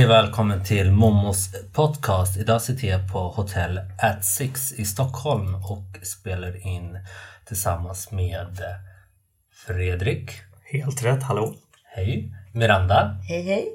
Hej 0.00 0.08
välkommen 0.08 0.64
till 0.64 0.90
Momos 0.90 1.48
podcast. 1.72 2.36
Idag 2.36 2.62
sitter 2.62 2.88
jag 2.88 3.12
på 3.12 3.18
hotell 3.18 3.80
At 3.98 4.24
Six 4.24 4.72
i 4.72 4.84
Stockholm 4.84 5.54
och 5.54 6.06
spelar 6.06 6.66
in 6.66 6.98
tillsammans 7.44 8.10
med 8.10 8.58
Fredrik. 9.66 10.30
Helt 10.72 11.04
rätt, 11.04 11.22
hallå. 11.22 11.54
Hej. 11.84 12.34
Miranda. 12.52 13.16
Hej 13.28 13.42
hej. 13.42 13.68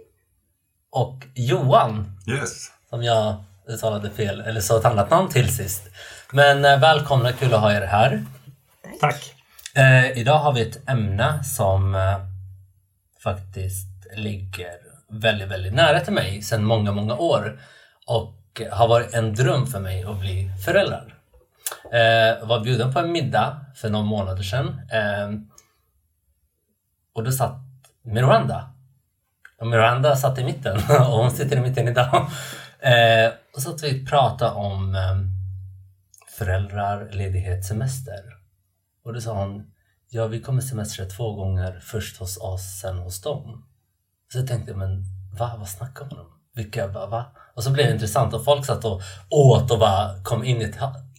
Och 0.92 1.24
Johan. 1.34 2.20
Yes. 2.28 2.72
Som 2.90 3.04
jag 3.04 3.44
uttalade 3.68 4.10
fel, 4.10 4.42
eller 4.42 4.62
sa 4.62 4.80
ett 4.80 4.86
annat 4.86 5.10
namn 5.10 5.30
till 5.30 5.56
sist. 5.56 5.84
Men 6.32 6.66
eh, 6.66 6.80
välkomna, 6.80 7.32
kul 7.32 7.54
att 7.54 7.62
ha 7.62 7.74
er 7.74 7.82
här. 7.82 8.26
Tack. 9.00 9.34
Eh, 9.76 10.18
idag 10.18 10.40
har 10.40 10.54
vi 10.54 10.62
ett 10.62 10.90
ämne 10.90 11.44
som 11.44 11.96
eh, 11.96 12.18
faktiskt 13.24 13.88
ligger 14.16 14.85
väldigt, 15.10 15.48
väldigt 15.48 15.74
nära 15.74 16.00
till 16.00 16.14
mig 16.14 16.42
sedan 16.42 16.64
många, 16.64 16.92
många 16.92 17.16
år 17.16 17.60
och 18.06 18.62
har 18.72 18.88
varit 18.88 19.14
en 19.14 19.34
dröm 19.34 19.68
för 19.68 19.80
mig 19.80 20.04
att 20.04 20.20
bli 20.20 20.52
förälder. 20.66 21.16
Eh, 21.92 22.48
var 22.48 22.64
bjuden 22.64 22.94
på 22.94 23.00
en 23.00 23.12
middag 23.12 23.66
för 23.76 23.90
några 23.90 24.06
månader 24.06 24.44
sedan 24.44 24.82
eh, 24.92 25.30
och 27.14 27.24
då 27.24 27.32
satt 27.32 27.60
Miranda. 28.02 28.70
Och 29.60 29.68
Miranda 29.68 30.16
satt 30.16 30.40
i 30.40 30.44
mitten 30.44 30.78
och 30.90 31.18
hon 31.18 31.32
sitter 31.32 31.58
i 31.58 31.62
mitten 31.62 31.88
idag. 31.88 32.28
Eh, 32.80 33.34
och 33.56 33.62
så 33.62 33.70
att 33.70 33.84
vi 33.84 34.06
pratade 34.06 34.52
om 34.52 34.96
eh, 34.96 35.18
föräldrar, 36.38 37.10
ledighet, 37.12 37.66
semester. 37.66 38.24
Och 39.04 39.14
då 39.14 39.22
sa 39.22 39.34
hon, 39.34 39.72
ja 40.10 40.28
vi 40.28 40.42
kommer 40.42 40.62
semestra 40.62 41.06
två 41.06 41.34
gånger, 41.34 41.80
först 41.80 42.18
hos 42.18 42.38
oss, 42.38 42.80
sen 42.82 42.98
hos 42.98 43.22
dem. 43.22 43.66
Så 44.36 44.40
jag 44.40 44.48
tänkte, 44.48 44.74
men 44.74 45.04
va, 45.40 45.56
vad 45.58 45.68
snackar 45.68 46.06
man 46.06 46.20
om? 46.20 46.26
Vilka, 46.56 46.88
va, 46.88 47.06
va? 47.06 47.26
Och 47.54 47.64
så 47.64 47.72
blev 47.72 47.86
det 47.86 47.94
intressant 47.94 48.34
och 48.34 48.46
folk 48.46 48.66
satt 48.66 48.86
och 48.86 49.02
åt 49.30 49.72
och 49.72 49.80
bara 49.80 50.24
kom 50.24 50.44
in 50.44 50.62
i 50.62 50.64
ett 50.64 50.78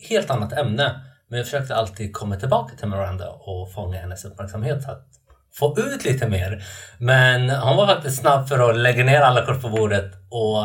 helt 0.09 0.31
annat 0.31 0.53
ämne. 0.53 1.00
Men 1.28 1.38
jag 1.38 1.47
försökte 1.47 1.76
alltid 1.76 2.12
komma 2.12 2.37
tillbaka 2.37 2.76
till 2.76 2.88
Miranda 2.88 3.31
och 3.31 3.72
fånga 3.72 3.99
hennes 3.99 4.25
uppmärksamhet 4.25 4.82
så 4.82 4.91
att 4.91 5.06
få 5.55 5.78
ut 5.78 6.05
lite 6.05 6.28
mer. 6.28 6.65
Men 6.99 7.50
hon 7.50 7.76
var 7.76 7.87
faktiskt 7.87 8.21
snabb 8.21 8.49
för 8.49 8.71
att 8.71 8.76
lägga 8.76 9.05
ner 9.05 9.21
alla 9.21 9.47
kort 9.47 9.62
på 9.62 9.69
bordet 9.69 10.12
och 10.31 10.65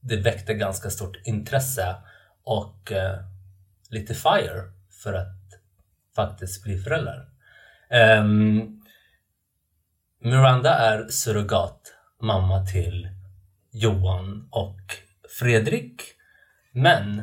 det 0.00 0.16
väckte 0.16 0.54
ganska 0.54 0.90
stort 0.90 1.16
intresse 1.24 1.96
och 2.44 2.92
eh, 2.92 3.18
lite 3.90 4.14
fire 4.14 4.62
för 5.02 5.14
att 5.14 5.36
faktiskt 6.14 6.62
bli 6.62 6.78
förälder. 6.78 7.28
Um, 8.20 8.75
Miranda 10.24 10.74
är 10.74 11.08
surrogat 11.08 11.80
mamma 12.22 12.66
till 12.66 13.08
Johan 13.72 14.48
och 14.50 14.80
Fredrik. 15.38 16.02
Men 16.72 17.22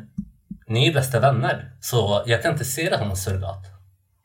ni 0.68 0.88
är 0.88 0.94
bästa 0.94 1.20
vänner, 1.20 1.72
så 1.82 2.24
jag 2.26 2.42
kan 2.42 2.52
inte 2.52 2.66
se 2.66 2.90
det 2.90 2.98
som 2.98 3.10
en 3.10 3.18
surrogat. 3.18 3.60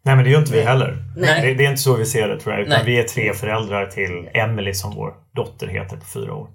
Nej 0.02 0.16
men 0.16 0.24
det 0.24 0.30
gör 0.30 0.38
inte 0.38 0.52
vi 0.52 0.62
heller. 0.62 1.04
Nej. 1.16 1.42
Det, 1.46 1.54
det 1.54 1.64
är 1.64 1.70
inte 1.70 1.82
så 1.82 1.96
vi 1.96 2.06
ser 2.06 2.28
det 2.28 2.40
tror 2.40 2.54
jag. 2.54 2.62
Utan 2.62 2.76
Nej. 2.76 2.86
vi 2.86 2.98
är 3.00 3.04
tre 3.04 3.34
föräldrar 3.34 3.86
till 3.86 4.30
Emily 4.34 4.74
som 4.74 4.94
vår 4.94 5.14
dotter 5.34 5.66
heter 5.66 5.96
på 5.96 6.04
fyra 6.06 6.34
år. 6.34 6.48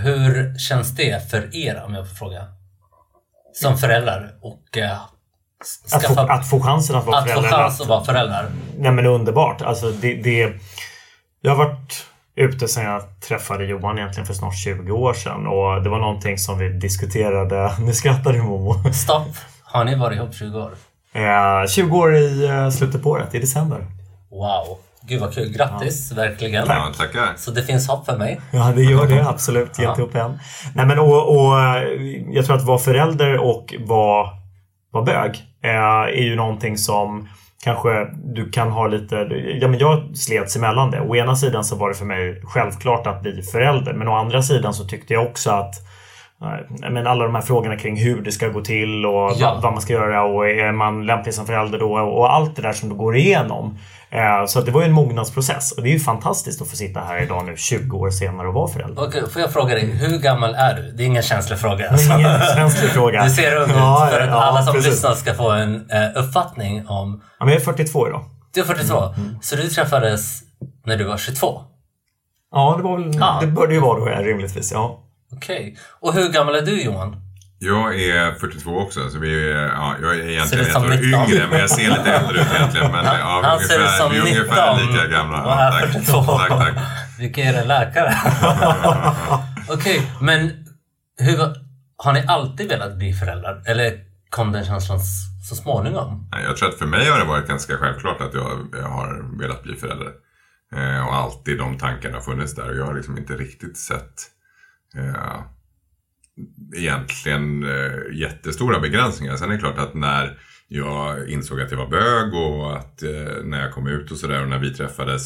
Hur 0.00 0.58
känns 0.58 0.96
det 0.96 1.30
för 1.30 1.56
er, 1.56 1.82
om 1.86 1.94
jag 1.94 2.08
får 2.08 2.14
fråga? 2.14 2.44
Som 3.52 3.78
föräldrar 3.78 4.34
och 4.40 4.78
eh, 4.78 5.00
Att 5.94 6.14
få, 6.14 6.20
att 6.20 6.50
få 6.50 6.60
chansen 6.62 6.96
att 6.96 7.06
vara 7.06 7.18
att 7.18 7.24
få 7.24 7.28
förälder. 7.40 7.50
chans 7.50 7.80
att 7.80 7.86
vara 7.86 8.04
föräldrar. 8.04 8.50
Nej 8.78 8.92
men 8.92 9.06
underbart. 9.06 9.62
Alltså 9.62 9.90
det, 9.90 10.14
det, 10.14 10.52
jag 11.46 11.56
har 11.56 11.64
varit 11.64 12.06
ute 12.36 12.68
sedan 12.68 12.84
jag 12.84 13.20
träffade 13.20 13.64
Johan 13.64 13.98
egentligen 13.98 14.26
för 14.26 14.34
snart 14.34 14.56
20 14.56 14.92
år 14.92 15.14
sedan. 15.14 15.46
Och 15.46 15.82
det 15.82 15.88
var 15.88 15.98
någonting 15.98 16.38
som 16.38 16.58
vi 16.58 16.68
diskuterade. 16.68 17.72
Nu 17.80 17.92
skrattar 17.92 18.32
du 18.32 18.42
Momo. 18.42 18.92
Stopp! 18.92 19.28
Har 19.62 19.84
ni 19.84 19.94
varit 19.94 20.16
ihop 20.16 20.34
20 20.34 20.58
år? 20.58 20.70
Eh, 21.12 21.68
20 21.68 21.98
år 21.98 22.16
i 22.16 22.44
eh, 22.46 22.70
slutet 22.70 23.02
på 23.02 23.10
året, 23.10 23.34
i 23.34 23.38
december. 23.38 23.86
Wow! 24.30 24.78
Gud 25.02 25.20
vad 25.20 25.34
kul! 25.34 25.52
Grattis, 25.52 26.12
verkligen! 26.12 26.66
Ja, 26.66 26.92
tackar. 26.96 27.28
Så 27.36 27.50
det 27.50 27.62
finns 27.62 27.88
hopp 27.88 28.06
för 28.06 28.18
mig. 28.18 28.40
Ja, 28.52 28.72
det 28.76 28.82
gör 28.82 29.06
det 29.06 29.28
absolut. 29.28 29.78
Ge 29.78 29.88
inte 29.88 30.02
upp 30.02 30.14
än. 30.14 30.38
Nej, 30.74 30.86
men 30.86 30.98
och, 30.98 31.28
och 31.28 31.58
jag 32.30 32.46
tror 32.46 32.56
att 32.56 32.64
vara 32.64 32.78
förälder 32.78 33.38
och 33.38 33.74
vara, 33.78 34.28
vara 34.92 35.04
bög 35.04 35.44
eh, 35.64 35.70
är 36.20 36.22
ju 36.22 36.36
någonting 36.36 36.78
som 36.78 37.28
kanske 37.64 38.08
du 38.14 38.50
kan 38.50 38.70
ha 38.70 38.86
lite... 38.86 39.16
Ja, 39.60 39.68
men 39.68 39.78
jag 39.78 40.16
slets 40.16 40.56
emellan 40.56 40.90
det. 40.90 41.00
Å 41.00 41.16
ena 41.16 41.36
sidan 41.36 41.64
så 41.64 41.76
var 41.76 41.88
det 41.88 41.94
för 41.94 42.04
mig 42.04 42.40
självklart 42.44 43.06
att 43.06 43.22
bli 43.22 43.42
förälder. 43.42 43.92
Men 43.92 44.08
å 44.08 44.14
andra 44.14 44.42
sidan 44.42 44.74
så 44.74 44.84
tyckte 44.84 45.14
jag 45.14 45.26
också 45.26 45.50
att 45.50 45.74
eh, 46.42 46.90
men 46.90 47.06
alla 47.06 47.24
de 47.24 47.34
här 47.34 47.42
frågorna 47.42 47.76
kring 47.76 47.96
hur 47.96 48.22
det 48.22 48.32
ska 48.32 48.48
gå 48.48 48.60
till 48.60 49.06
och 49.06 49.32
Ja. 49.36 49.50
vad, 49.54 49.62
vad 49.62 49.72
man 49.72 49.80
ska 49.82 49.92
göra 49.92 50.22
och 50.24 50.48
är 50.48 50.72
man 50.72 51.06
lämplig 51.06 51.34
som 51.34 51.46
förälder 51.46 51.78
då 51.78 51.92
och 51.92 52.34
allt 52.34 52.56
det 52.56 52.62
där 52.62 52.72
som 52.72 52.88
du 52.88 52.94
går 52.94 53.16
igenom. 53.16 53.78
Eh, 54.16 54.46
Så 54.46 54.60
det 54.60 54.70
var 54.70 54.80
ju 54.80 54.86
en 54.86 54.92
mognadsprocess 54.92 55.72
och 55.72 55.82
det 55.82 55.88
är 55.88 55.92
ju 55.92 55.98
fantastiskt 56.00 56.62
att 56.62 56.68
få 56.68 56.76
sitta 56.76 57.00
här 57.00 57.22
idag 57.22 57.46
nu 57.46 57.56
20 57.56 57.96
år 57.98 58.10
senare 58.10 58.48
och 58.48 58.54
vara 58.54 58.68
förälder. 58.68 59.02
Okej, 59.02 59.22
får 59.30 59.42
jag 59.42 59.52
fråga 59.52 59.74
dig, 59.74 59.84
hur 59.86 60.18
gammal 60.18 60.54
är 60.54 60.74
du? 60.74 60.92
Det 60.92 61.02
är 61.02 61.06
ingen 61.06 61.22
känslig 61.22 61.58
fråga. 61.58 61.90
Alltså. 61.90 62.12
Ingen 62.12 62.40
känslig 62.56 62.90
fråga. 62.90 63.22
Du 63.24 63.30
ser 63.30 63.56
ung 63.56 63.70
ut 63.70 63.76
Ja, 63.76 64.08
för 64.12 64.20
att 64.20 64.28
ja, 64.28 64.34
alla 64.42 64.62
som 64.62 64.74
precis. 64.74 64.90
lyssnar 64.90 65.14
ska 65.14 65.34
få 65.34 65.50
en 65.50 65.90
eh, 65.90 66.08
uppfattning 66.22 66.86
om... 66.88 67.22
Ja, 67.38 67.44
men 67.44 67.54
jag 67.54 67.60
är 67.60 67.64
42 67.64 68.08
idag. 68.08 68.24
Du 68.54 68.60
är 68.60 68.64
42, 68.64 69.02
Mm, 69.16 69.38
så 69.42 69.56
du 69.56 69.68
träffades 69.68 70.40
när 70.86 70.96
du 70.96 71.04
var 71.04 71.16
22? 71.16 71.60
Ja, 72.52 72.74
det 72.76 72.82
var 72.82 72.98
väl... 72.98 73.10
Ja. 73.20 73.38
Det 73.40 73.46
började 73.46 73.74
ju 73.74 73.80
vara 73.80 73.98
då, 73.98 74.04
rimligtvis. 74.22 74.72
Ja. 74.72 75.02
Okej. 75.32 75.76
Och 76.00 76.14
hur 76.14 76.28
gammal 76.28 76.54
är 76.54 76.62
du 76.62 76.82
Johan? 76.82 77.16
Jag 77.58 78.00
är 78.00 78.32
42 78.32 78.78
också, 78.78 79.10
så 79.10 79.18
vi 79.18 79.50
är, 79.50 79.56
ja, 79.56 79.94
jag 80.02 80.18
är 80.18 80.28
egentligen 80.28 80.66
ett 80.66 80.76
år 80.76 80.88
19. 80.88 81.04
yngre, 81.04 81.46
men 81.50 81.60
jag 81.60 81.70
ser 81.70 81.90
lite 81.90 82.12
äldre 82.12 82.40
ut 82.40 82.46
egentligen. 82.54 82.92
Men 82.92 83.04
ja, 83.04 83.40
Han 83.44 83.58
ser 83.60 83.74
ut 83.74 83.80
ungefär, 83.80 83.98
som 83.98 84.12
vi 84.12 84.18
är 84.18 84.24
19 84.24 84.36
ungefär 84.38 84.92
lika 84.92 85.06
gamla. 85.06 85.42
och 85.42 85.72
tack. 85.72 85.92
42. 85.92 86.22
tack, 86.22 86.48
tack. 86.48 86.74
Vilka 87.18 87.40
är 87.42 87.64
läkare? 87.64 88.14
Okej, 89.68 90.10
men 90.20 90.66
hur, 91.18 91.38
har 91.96 92.12
ni 92.12 92.24
alltid 92.28 92.68
velat 92.68 92.96
bli 92.96 93.12
föräldrar? 93.12 93.62
Eller 93.66 93.98
kom 94.30 94.52
den 94.52 94.64
känslan 94.64 94.98
så 95.48 95.54
småningom? 95.54 96.28
Jag 96.46 96.56
tror 96.56 96.68
att 96.68 96.78
för 96.78 96.86
mig 96.86 97.08
har 97.08 97.18
det 97.18 97.24
varit 97.24 97.48
ganska 97.48 97.76
självklart 97.76 98.20
att 98.20 98.34
jag, 98.34 98.68
jag 98.72 98.88
har 98.88 99.38
velat 99.40 99.62
bli 99.62 99.76
förälder. 99.76 100.12
Eh, 100.76 101.06
och 101.06 101.14
alltid 101.14 101.58
de 101.58 101.78
tankarna 101.78 102.14
har 102.14 102.22
funnits 102.22 102.54
där 102.54 102.68
och 102.68 102.76
jag 102.76 102.84
har 102.84 102.94
liksom 102.94 103.18
inte 103.18 103.32
riktigt 103.32 103.78
sett 103.78 104.14
eh, 104.96 105.40
egentligen 106.76 107.64
eh, 107.64 108.16
jättestora 108.20 108.80
begränsningar. 108.80 109.36
Sen 109.36 109.48
är 109.50 109.54
det 109.54 109.60
klart 109.60 109.78
att 109.78 109.94
när 109.94 110.38
jag 110.68 111.28
insåg 111.28 111.60
att 111.60 111.70
jag 111.70 111.78
var 111.78 111.86
bög 111.88 112.34
och 112.34 112.76
att 112.76 113.02
eh, 113.02 113.44
när 113.44 113.60
jag 113.62 113.72
kom 113.72 113.86
ut 113.88 114.10
och 114.10 114.16
sådär 114.16 114.42
och 114.42 114.48
när 114.48 114.58
vi 114.58 114.74
träffades 114.74 115.22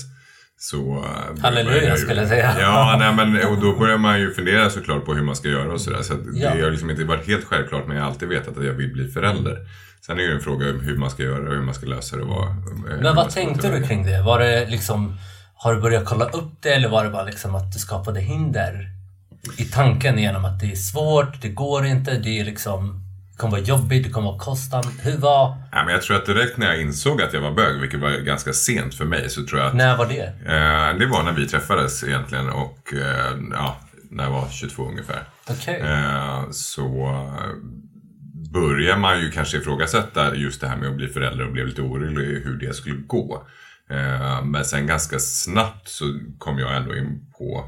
så... 0.58 1.04
Halleluja, 1.42 1.82
jag 1.84 1.96
ju- 1.98 2.02
skulle 2.04 2.20
jag 2.20 2.28
säga. 2.28 2.56
Ja, 2.60 2.96
nej, 2.98 3.14
men 3.26 3.48
och 3.48 3.60
då 3.60 3.78
börjar 3.78 3.98
man 3.98 4.20
ju 4.20 4.30
fundera 4.34 4.70
såklart 4.70 5.04
på 5.04 5.14
hur 5.14 5.22
man 5.22 5.36
ska 5.36 5.48
göra 5.48 5.72
och 5.72 5.80
sådär. 5.80 6.02
Så 6.02 6.14
att 6.14 6.20
Ja. 6.32 6.54
det 6.54 6.62
har 6.62 6.70
liksom 6.70 6.90
inte 6.90 7.04
varit 7.04 7.26
helt 7.26 7.44
självklart 7.44 7.86
men 7.86 7.96
jag 7.96 8.02
har 8.04 8.10
alltid 8.10 8.28
vetat 8.28 8.58
att 8.58 8.64
jag 8.64 8.72
vill 8.72 8.92
bli 8.92 9.08
förälder. 9.08 9.58
Sen 10.06 10.14
är 10.18 10.22
det 10.22 10.28
ju 10.28 10.34
en 10.34 10.40
fråga 10.40 10.70
om 10.70 10.80
hur 10.80 10.96
man 10.96 11.10
ska 11.10 11.22
göra 11.22 11.48
och 11.48 11.54
hur 11.54 11.62
man 11.62 11.74
ska 11.74 11.86
lösa 11.86 12.16
det. 12.16 12.22
och 12.22 12.28
vad- 12.28 13.00
Men 13.02 13.16
vad 13.16 13.30
tänkte 13.30 13.78
du 13.78 13.82
kring 13.86 14.06
det? 14.06 14.22
Var 14.22 14.38
det 14.38 14.66
liksom... 14.66 15.16
Har 15.54 15.74
du 15.74 15.80
börjat 15.80 16.04
kolla 16.04 16.24
upp 16.24 16.52
det 16.62 16.68
eller 16.74 16.88
var 16.88 17.04
det 17.04 17.10
bara 17.10 17.24
liksom 17.24 17.54
att 17.54 17.72
du 17.72 17.78
skapade 17.78 18.20
hinder 18.20 18.86
i 19.58 19.64
tanken 19.64 20.18
genom 20.18 20.44
att 20.44 20.60
det 20.60 20.72
är 20.72 20.76
svårt, 20.76 21.42
det 21.42 21.48
går 21.48 21.86
inte, 21.86 22.18
det 22.18 22.40
är 22.40 22.44
liksom... 22.44 23.06
Det 23.32 23.42
kommer 23.42 23.50
vara 23.50 23.60
jobbigt, 23.66 24.04
det 24.04 24.10
kommer 24.10 24.28
vara 24.28 24.38
kostsamt. 24.38 24.86
Hur 25.02 25.16
var... 25.18 25.56
Ja, 25.72 25.84
men 25.84 25.94
jag 25.94 26.02
tror 26.02 26.16
att 26.16 26.26
direkt 26.26 26.56
när 26.56 26.66
jag 26.66 26.80
insåg 26.80 27.22
att 27.22 27.32
jag 27.32 27.40
var 27.40 27.50
bög, 27.52 27.80
vilket 27.80 28.00
var 28.00 28.10
ganska 28.10 28.52
sent 28.52 28.94
för 28.94 29.04
mig, 29.04 29.30
så 29.30 29.46
tror 29.46 29.60
jag 29.60 29.68
att 29.68 29.74
När 29.74 29.96
var 29.96 30.06
det? 30.06 30.22
eh, 30.24 30.98
det 30.98 31.06
var 31.06 31.22
när 31.22 31.32
vi 31.32 31.46
träffades 31.48 32.04
egentligen 32.04 32.50
och 32.50 32.94
eh, 32.94 33.32
ja, 33.52 33.76
när 34.10 34.24
jag 34.24 34.30
var 34.30 34.48
22 34.50 34.88
ungefär. 34.88 35.24
Okej. 35.48 35.80
Eh, 35.80 36.50
så 36.50 37.04
eh, 37.36 37.56
börjar 38.52 38.96
man 38.96 39.20
ju 39.20 39.30
kanske 39.30 39.56
ifrågasätta 39.58 40.34
just 40.34 40.60
det 40.60 40.68
här 40.68 40.76
med 40.76 40.88
att 40.88 40.96
bli 40.96 41.08
förälder 41.08 41.46
och 41.46 41.52
blev 41.52 41.66
lite 41.66 41.82
orolig 41.82 42.24
hur 42.44 42.58
det 42.58 42.74
skulle 42.74 42.96
gå. 43.06 43.42
Eh, 43.90 44.44
men 44.44 44.64
sen 44.64 44.86
ganska 44.86 45.18
snabbt 45.18 45.88
så 45.88 46.04
kom 46.38 46.58
jag 46.58 46.76
ändå 46.76 46.96
in 46.96 47.26
på 47.38 47.64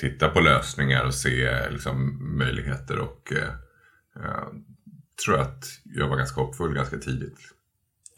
titta 0.00 0.28
på 0.28 0.40
lösningar 0.40 1.04
och 1.04 1.14
se 1.14 1.70
liksom, 1.70 2.18
möjligheter 2.38 2.98
och 2.98 3.32
eh, 3.32 4.24
eh, 4.24 4.48
tror 5.24 5.40
att 5.40 5.64
jag 5.84 6.08
var 6.08 6.16
ganska 6.16 6.40
hoppfull 6.40 6.74
ganska 6.74 6.96
tidigt. 6.96 7.38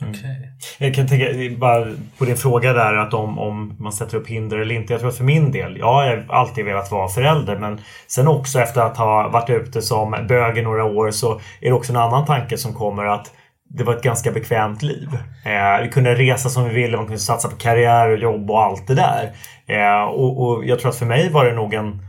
Okej. 0.02 0.52
Jag 0.78 0.94
kan 0.94 1.08
tänka 1.08 1.56
bara 1.58 1.86
på 2.18 2.24
din 2.24 2.36
fråga 2.36 2.72
där 2.72 2.94
att 2.94 3.14
om, 3.14 3.38
om 3.38 3.76
man 3.78 3.92
sätter 3.92 4.16
upp 4.16 4.26
hinder 4.26 4.58
eller 4.58 4.74
inte. 4.74 4.92
Jag 4.92 5.00
tror 5.00 5.10
att 5.10 5.16
för 5.16 5.24
min 5.24 5.52
del, 5.52 5.76
ja, 5.78 6.06
jag 6.06 6.16
har 6.16 6.34
alltid 6.34 6.64
velat 6.64 6.90
vara 6.90 7.08
förälder. 7.08 7.58
Men 7.58 7.80
sen 8.06 8.28
också 8.28 8.58
efter 8.58 8.80
att 8.80 8.96
ha 8.96 9.28
varit 9.28 9.50
ute 9.50 9.82
som 9.82 10.26
bög 10.28 10.58
i 10.58 10.62
några 10.62 10.84
år 10.84 11.10
så 11.10 11.40
är 11.60 11.68
det 11.68 11.72
också 11.72 11.92
en 11.92 11.98
annan 11.98 12.26
tanke 12.26 12.58
som 12.58 12.74
kommer 12.74 13.04
att 13.04 13.32
det 13.68 13.84
var 13.84 13.96
ett 13.96 14.02
ganska 14.02 14.32
bekvämt 14.32 14.82
liv. 14.82 15.08
Eh, 15.44 15.82
vi 15.82 15.88
kunde 15.88 16.14
resa 16.14 16.48
som 16.48 16.64
vi 16.64 16.74
ville, 16.74 16.96
man 16.96 17.06
kunde 17.06 17.20
satsa 17.20 17.48
på 17.48 17.56
karriär 17.56 18.10
och 18.10 18.18
jobb 18.18 18.50
och 18.50 18.62
allt 18.62 18.86
det 18.86 18.94
där. 18.94 19.32
Eh, 19.66 20.02
och, 20.02 20.46
och 20.46 20.64
jag 20.64 20.78
tror 20.78 20.90
att 20.90 20.96
för 20.96 21.06
mig 21.06 21.30
var 21.30 21.44
det 21.44 21.52
nog 21.52 21.74
en 21.74 22.02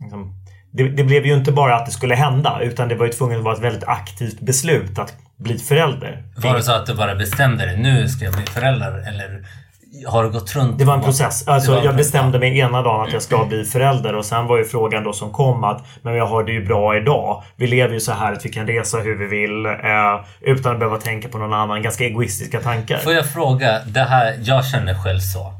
liksom, 0.00 0.34
det, 0.70 0.88
det 0.88 1.04
blev 1.04 1.26
ju 1.26 1.34
inte 1.34 1.52
bara 1.52 1.76
att 1.76 1.86
det 1.86 1.92
skulle 1.92 2.14
hända 2.14 2.60
utan 2.62 2.88
det 2.88 2.94
var 2.94 3.06
ju 3.06 3.12
tvunget 3.12 3.38
att 3.38 3.44
vara 3.44 3.54
ett 3.54 3.62
väldigt 3.62 3.84
aktivt 3.84 4.40
beslut 4.40 4.98
att 4.98 5.14
bli 5.36 5.58
förälder. 5.58 6.24
Var 6.36 6.54
det 6.54 6.62
så 6.62 6.72
att 6.72 6.86
du 6.86 6.94
bara 6.94 7.14
bestämde 7.14 7.66
dig, 7.66 7.76
nu 7.76 8.08
ska 8.08 8.24
jag 8.24 8.34
bli 8.34 8.46
förälder? 8.46 9.08
Eller 9.08 9.44
har 10.06 10.24
du 10.24 10.30
gått 10.30 10.56
runt? 10.56 10.78
Det 10.78 10.84
var 10.84 10.94
en 10.94 11.02
process. 11.02 11.48
Alltså, 11.48 11.74
Det 11.74 11.84
jag 11.84 11.96
bestämde 11.96 12.38
mig 12.38 12.58
ena 12.58 12.82
dagen 12.82 13.06
att 13.06 13.12
jag 13.12 13.22
ska 13.22 13.44
bli 13.44 13.64
förälder 13.64 14.14
och 14.14 14.24
sen 14.24 14.46
var 14.46 14.58
ju 14.58 14.64
frågan 14.64 15.04
då 15.04 15.12
som 15.12 15.32
kom 15.32 15.64
att 15.64 15.86
Men 16.02 16.14
jag 16.14 16.26
har 16.26 16.44
det 16.44 16.52
ju 16.52 16.64
bra 16.66 16.96
idag. 16.96 17.44
Vi 17.56 17.66
lever 17.66 17.94
ju 17.94 18.00
så 18.00 18.12
här 18.12 18.32
att 18.32 18.44
vi 18.44 18.48
kan 18.48 18.66
resa 18.66 18.98
hur 18.98 19.18
vi 19.18 19.26
vill 19.26 19.66
eh, 19.66 20.24
utan 20.40 20.72
att 20.72 20.78
behöva 20.78 20.96
tänka 20.96 21.28
på 21.28 21.38
någon 21.38 21.52
annan. 21.52 21.82
Ganska 21.82 22.04
egoistiska 22.04 22.60
tankar. 22.60 22.98
Får 22.98 23.12
jag 23.12 23.32
fråga, 23.32 23.80
det 23.86 24.00
här, 24.00 24.38
jag 24.42 24.66
känner 24.66 24.94
själv 24.94 25.20
så. 25.20 25.52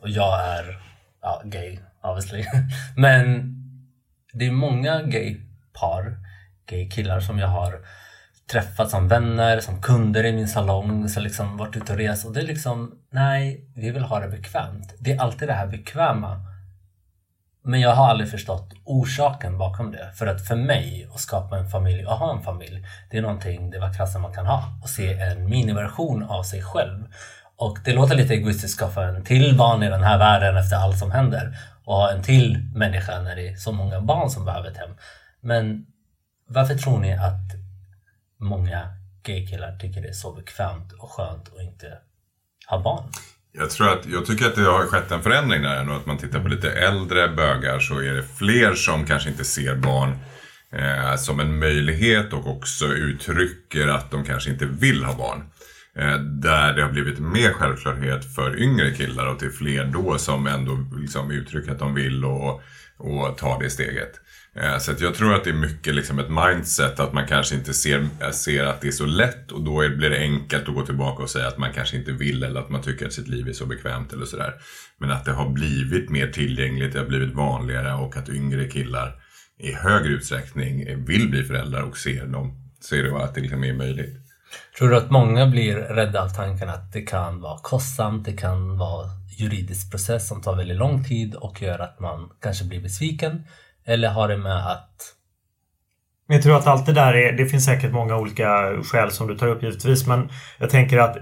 Och 0.00 0.08
jag 0.08 0.40
är 0.40 0.78
ja, 1.22 1.42
gay, 1.44 1.78
obviously. 2.02 2.44
Men 2.96 3.54
det 4.32 4.46
är 4.46 4.52
många 4.52 5.02
gay-par, 5.02 6.16
gay-killar 6.70 7.20
som 7.20 7.38
jag 7.38 7.48
har 7.48 7.74
träffat 8.50 8.90
som 8.90 9.08
vänner, 9.08 9.60
som 9.60 9.82
kunder 9.82 10.26
i 10.26 10.32
min 10.32 10.48
salong, 10.48 11.08
så 11.08 11.20
liksom 11.20 11.56
varit 11.56 11.76
ute 11.76 11.92
och 11.92 11.98
rest. 11.98 12.26
Och 12.26 12.32
det 12.32 12.40
är 12.40 12.46
liksom, 12.46 12.94
nej, 13.10 13.70
vi 13.74 13.90
vill 13.90 14.02
ha 14.02 14.20
det 14.20 14.28
bekvämt. 14.28 14.94
Det 14.98 15.12
är 15.12 15.20
alltid 15.20 15.48
det 15.48 15.54
här 15.54 15.66
bekväma. 15.66 16.40
Men 17.64 17.80
jag 17.80 17.94
har 17.94 18.08
aldrig 18.08 18.30
förstått 18.30 18.72
orsaken 18.84 19.58
bakom 19.58 19.92
det. 19.92 20.12
För 20.14 20.26
att 20.26 20.46
för 20.46 20.56
mig, 20.56 21.08
att 21.14 21.20
skapa 21.20 21.58
en 21.58 21.68
familj 21.68 22.06
och 22.06 22.16
ha 22.16 22.36
en 22.36 22.42
familj, 22.42 22.86
det 23.10 23.18
är 23.18 23.22
någonting 23.22 23.70
det 23.70 23.78
vackraste 23.78 24.18
man 24.18 24.34
kan 24.34 24.46
ha. 24.46 24.64
Och 24.82 24.88
se 24.88 25.18
en 25.18 25.48
miniversion 25.48 26.22
av 26.22 26.42
sig 26.42 26.62
själv. 26.62 27.04
Och 27.56 27.78
det 27.84 27.92
låter 27.92 28.14
lite 28.14 28.34
egoistiskt 28.34 28.82
att 28.82 28.88
skaffa 28.88 29.04
en 29.04 29.24
till 29.24 29.56
barn 29.56 29.82
i 29.82 29.88
den 29.88 30.02
här 30.02 30.18
världen 30.18 30.56
efter 30.56 30.76
allt 30.76 30.98
som 30.98 31.10
händer. 31.10 31.56
Och 31.84 31.94
ha 31.94 32.10
en 32.10 32.22
till 32.22 32.70
människa 32.74 33.20
när 33.20 33.36
det 33.36 33.48
är 33.48 33.56
så 33.56 33.72
många 33.72 34.00
barn 34.00 34.30
som 34.30 34.44
behöver 34.44 34.70
ett 34.70 34.76
hem. 34.76 34.90
Men 35.40 35.86
varför 36.48 36.74
tror 36.74 36.98
ni 36.98 37.12
att 37.12 37.59
många 38.40 38.88
gaykillar 39.22 39.78
tycker 39.78 40.02
det 40.02 40.08
är 40.08 40.12
så 40.12 40.32
bekvämt 40.32 40.92
och 40.92 41.10
skönt 41.10 41.48
att 41.48 41.62
inte 41.62 41.98
ha 42.66 42.82
barn? 42.82 43.04
Jag, 43.52 43.70
tror 43.70 43.88
att, 43.88 44.06
jag 44.06 44.26
tycker 44.26 44.46
att 44.46 44.54
det 44.54 44.62
har 44.62 44.86
skett 44.86 45.10
en 45.10 45.22
förändring 45.22 45.62
där 45.62 45.76
ändå. 45.76 45.92
Att 45.92 46.06
man 46.06 46.18
tittar 46.18 46.40
på 46.40 46.48
lite 46.48 46.70
äldre 46.70 47.28
bögar 47.28 47.78
så 47.78 47.98
är 47.98 48.14
det 48.14 48.22
fler 48.22 48.74
som 48.74 49.06
kanske 49.06 49.30
inte 49.30 49.44
ser 49.44 49.76
barn 49.76 50.18
eh, 50.72 51.16
som 51.16 51.40
en 51.40 51.58
möjlighet 51.58 52.32
och 52.32 52.46
också 52.46 52.86
uttrycker 52.86 53.88
att 53.88 54.10
de 54.10 54.24
kanske 54.24 54.50
inte 54.50 54.66
vill 54.66 55.04
ha 55.04 55.14
barn. 55.14 55.50
Eh, 55.96 56.18
där 56.18 56.72
det 56.72 56.82
har 56.82 56.90
blivit 56.90 57.18
mer 57.18 57.52
självklarhet 57.52 58.34
för 58.34 58.62
yngre 58.62 58.90
killar 58.90 59.26
och 59.26 59.38
till 59.38 59.50
fler 59.50 59.84
då 59.84 60.18
som 60.18 60.46
ändå 60.46 60.86
liksom 60.96 61.30
uttrycker 61.30 61.72
att 61.72 61.78
de 61.78 61.94
vill 61.94 62.24
och, 62.24 62.62
och 62.96 63.38
tar 63.38 63.62
det 63.62 63.70
steget. 63.70 64.12
Eh, 64.56 64.78
så 64.78 64.92
att 64.92 65.00
jag 65.00 65.14
tror 65.14 65.34
att 65.34 65.44
det 65.44 65.50
är 65.50 65.54
mycket 65.54 65.94
liksom 65.94 66.18
ett 66.18 66.30
mindset 66.30 67.00
att 67.00 67.12
man 67.12 67.26
kanske 67.26 67.54
inte 67.54 67.74
ser, 67.74 68.08
eh, 68.20 68.30
ser 68.30 68.64
att 68.64 68.80
det 68.80 68.88
är 68.88 68.92
så 68.92 69.06
lätt 69.06 69.52
och 69.52 69.62
då 69.62 69.88
blir 69.88 70.10
det 70.10 70.18
enkelt 70.18 70.68
att 70.68 70.74
gå 70.74 70.86
tillbaka 70.86 71.22
och 71.22 71.30
säga 71.30 71.48
att 71.48 71.58
man 71.58 71.72
kanske 71.72 71.96
inte 71.96 72.12
vill 72.12 72.42
eller 72.42 72.60
att 72.60 72.70
man 72.70 72.82
tycker 72.82 73.06
att 73.06 73.12
sitt 73.12 73.28
liv 73.28 73.48
är 73.48 73.52
så 73.52 73.66
bekvämt 73.66 74.12
eller 74.12 74.26
sådär. 74.26 74.54
Men 74.98 75.10
att 75.10 75.24
det 75.24 75.32
har 75.32 75.48
blivit 75.48 76.10
mer 76.10 76.26
tillgängligt, 76.26 76.92
det 76.92 76.98
har 76.98 77.06
blivit 77.06 77.34
vanligare 77.34 77.94
och 77.94 78.16
att 78.16 78.28
yngre 78.28 78.68
killar 78.68 79.14
i 79.58 79.72
högre 79.72 80.08
utsträckning 80.08 81.04
vill 81.04 81.30
bli 81.30 81.44
föräldrar 81.44 81.82
och 81.82 81.96
ser, 81.96 82.26
dem, 82.26 82.70
ser 82.80 83.02
det 83.02 83.24
att 83.24 83.34
det 83.34 83.40
liksom 83.40 83.64
är 83.64 83.72
möjligt. 83.72 84.16
Tror 84.78 84.88
du 84.88 84.96
att 84.96 85.10
många 85.10 85.46
blir 85.46 85.74
rädda 85.74 86.22
av 86.22 86.28
tanken 86.28 86.68
att 86.68 86.92
det 86.92 87.02
kan 87.02 87.40
vara 87.40 87.58
kostsamt, 87.58 88.24
det 88.24 88.32
kan 88.32 88.78
vara 88.78 89.06
juridisk 89.38 89.90
process 89.90 90.28
som 90.28 90.42
tar 90.42 90.56
väldigt 90.56 90.76
lång 90.76 91.04
tid 91.04 91.34
och 91.34 91.62
gör 91.62 91.78
att 91.78 92.00
man 92.00 92.30
kanske 92.40 92.64
blir 92.64 92.80
besviken? 92.80 93.44
Eller 93.86 94.08
har 94.08 94.28
det 94.28 94.36
med 94.36 94.66
att... 94.66 95.16
Men 96.28 96.34
jag 96.36 96.44
tror 96.44 96.56
att 96.56 96.66
allt 96.66 96.86
det 96.86 96.92
där 96.92 97.14
är, 97.14 97.32
det 97.32 97.46
finns 97.46 97.64
säkert 97.64 97.92
många 97.92 98.16
olika 98.16 98.48
skäl 98.82 99.10
som 99.10 99.26
du 99.26 99.38
tar 99.38 99.46
upp 99.46 99.62
givetvis. 99.62 100.06
Men 100.06 100.28
jag 100.58 100.70
tänker 100.70 100.98
att 100.98 101.16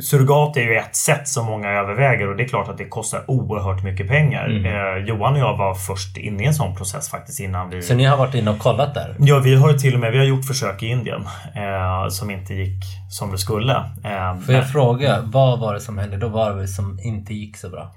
surrogat 0.00 0.56
är 0.56 0.60
ju 0.60 0.76
ett 0.76 0.96
sätt 0.96 1.28
som 1.28 1.46
många 1.46 1.70
överväger 1.70 2.28
och 2.28 2.36
det 2.36 2.42
är 2.42 2.48
klart 2.48 2.68
att 2.68 2.78
det 2.78 2.84
kostar 2.84 3.30
oerhört 3.30 3.84
mycket 3.84 4.08
pengar. 4.08 4.48
Eh, 4.66 5.04
Johan 5.04 5.32
och 5.32 5.38
jag 5.38 5.56
var 5.56 5.74
först 5.74 6.16
inne 6.16 6.42
i 6.42 6.46
en 6.46 6.54
sån 6.54 6.76
process 6.76 7.10
faktiskt 7.10 7.40
innan 7.40 7.70
vi... 7.70 7.82
Så 7.82 7.94
ni 7.94 8.04
har 8.04 8.16
varit 8.16 8.34
inne 8.34 8.50
och 8.50 8.58
kollat 8.58 8.94
där? 8.94 9.16
Ja, 9.18 9.38
vi 9.38 9.54
har 9.54 9.72
till 9.72 9.94
och 9.94 10.00
med 10.00 10.12
vi 10.12 10.18
har 10.18 10.24
gjort 10.24 10.44
försök 10.44 10.82
i 10.82 10.86
Indien 10.86 11.20
eh, 11.54 12.08
som 12.08 12.30
inte 12.30 12.54
gick 12.54 12.84
som 13.10 13.30
det 13.30 13.38
skulle. 13.38 13.72
Eh, 14.04 14.38
Får 14.46 14.54
jag 14.54 14.70
fråga, 14.70 15.20
vad 15.20 15.60
var 15.60 15.74
det 15.74 15.80
som 15.80 15.98
hände 15.98 16.16
då? 16.16 16.28
Vad 16.28 16.54
var 16.54 16.60
det 16.60 16.68
som 16.68 16.98
inte 17.02 17.34
gick 17.34 17.56
så 17.56 17.68
bra? 17.68 17.94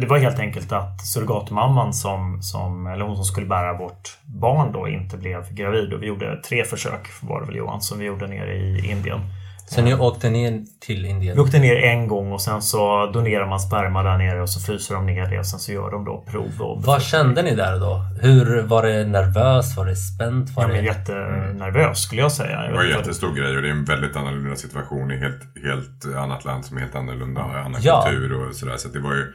Det 0.00 0.06
var 0.06 0.18
helt 0.18 0.38
enkelt 0.38 0.72
att 0.72 1.06
surrogatmamman 1.06 1.92
som, 1.94 2.42
som, 2.42 2.86
eller 2.86 3.04
hon 3.04 3.16
som 3.16 3.24
skulle 3.24 3.46
bära 3.46 3.78
vårt 3.78 4.18
barn 4.24 4.72
då 4.72 4.88
inte 4.88 5.16
blev 5.16 5.54
gravid. 5.54 5.92
Och 5.92 6.02
vi 6.02 6.06
gjorde 6.06 6.42
tre 6.42 6.64
försök 6.64 7.08
var 7.22 7.40
det 7.40 7.46
väl 7.46 7.56
Johan 7.56 7.80
som 7.80 7.98
vi 7.98 8.04
gjorde 8.04 8.26
nere 8.26 8.54
i 8.54 8.90
Indien. 8.90 9.20
Så 9.68 9.82
ni 9.82 9.94
åkte 9.94 10.30
ner 10.30 10.64
till 10.80 11.02
Vi 11.02 11.08
Indien? 11.08 11.38
åkte 11.40 11.58
ner 11.58 11.76
en 11.76 12.08
gång 12.08 12.32
och 12.32 12.40
sen 12.42 12.62
så 12.62 13.06
donerar 13.06 13.46
man 13.48 13.60
sperma 13.60 14.02
där 14.02 14.18
nere 14.18 14.42
och 14.42 14.50
så 14.50 14.60
fryser 14.60 14.94
de 14.94 15.06
ner 15.06 15.26
det 15.30 15.38
och 15.38 15.46
sen 15.46 15.58
så 15.60 15.72
gör 15.72 15.90
de 15.90 16.04
då 16.04 16.24
prov. 16.30 16.62
Och 16.62 16.82
Vad 16.84 17.02
kände 17.02 17.42
ni 17.42 17.54
där 17.54 17.80
då? 17.80 18.04
Hur 18.22 18.62
Var 18.62 18.82
det 18.82 19.04
nervöst? 19.04 19.76
Var 19.76 19.86
det 19.86 19.96
spänt? 19.96 20.50
Var 20.50 20.66
blev 20.66 20.82
det... 20.82 20.88
jättenervös 20.88 21.98
skulle 22.02 22.20
jag 22.20 22.32
säga. 22.32 22.62
Jag 22.62 22.70
Det 22.70 22.76
var 22.76 22.84
en 22.84 22.90
jättestor 22.90 23.34
grej 23.34 23.56
och 23.56 23.62
det 23.62 23.68
är 23.68 23.72
en 23.72 23.84
väldigt 23.84 24.16
annorlunda 24.16 24.56
situation 24.56 25.10
i 25.10 25.16
helt, 25.16 25.42
helt 25.64 26.16
annat 26.16 26.44
land 26.44 26.64
som 26.64 26.76
är 26.76 26.80
helt 26.80 26.94
annorlunda, 26.94 27.40
annan 27.42 27.80
Ja. 27.82 28.02
kultur 28.06 28.48
och 28.48 28.54
sådär. 28.54 28.76
Så 28.76 28.88
det 28.88 29.00
var 29.00 29.12
ju... 29.14 29.32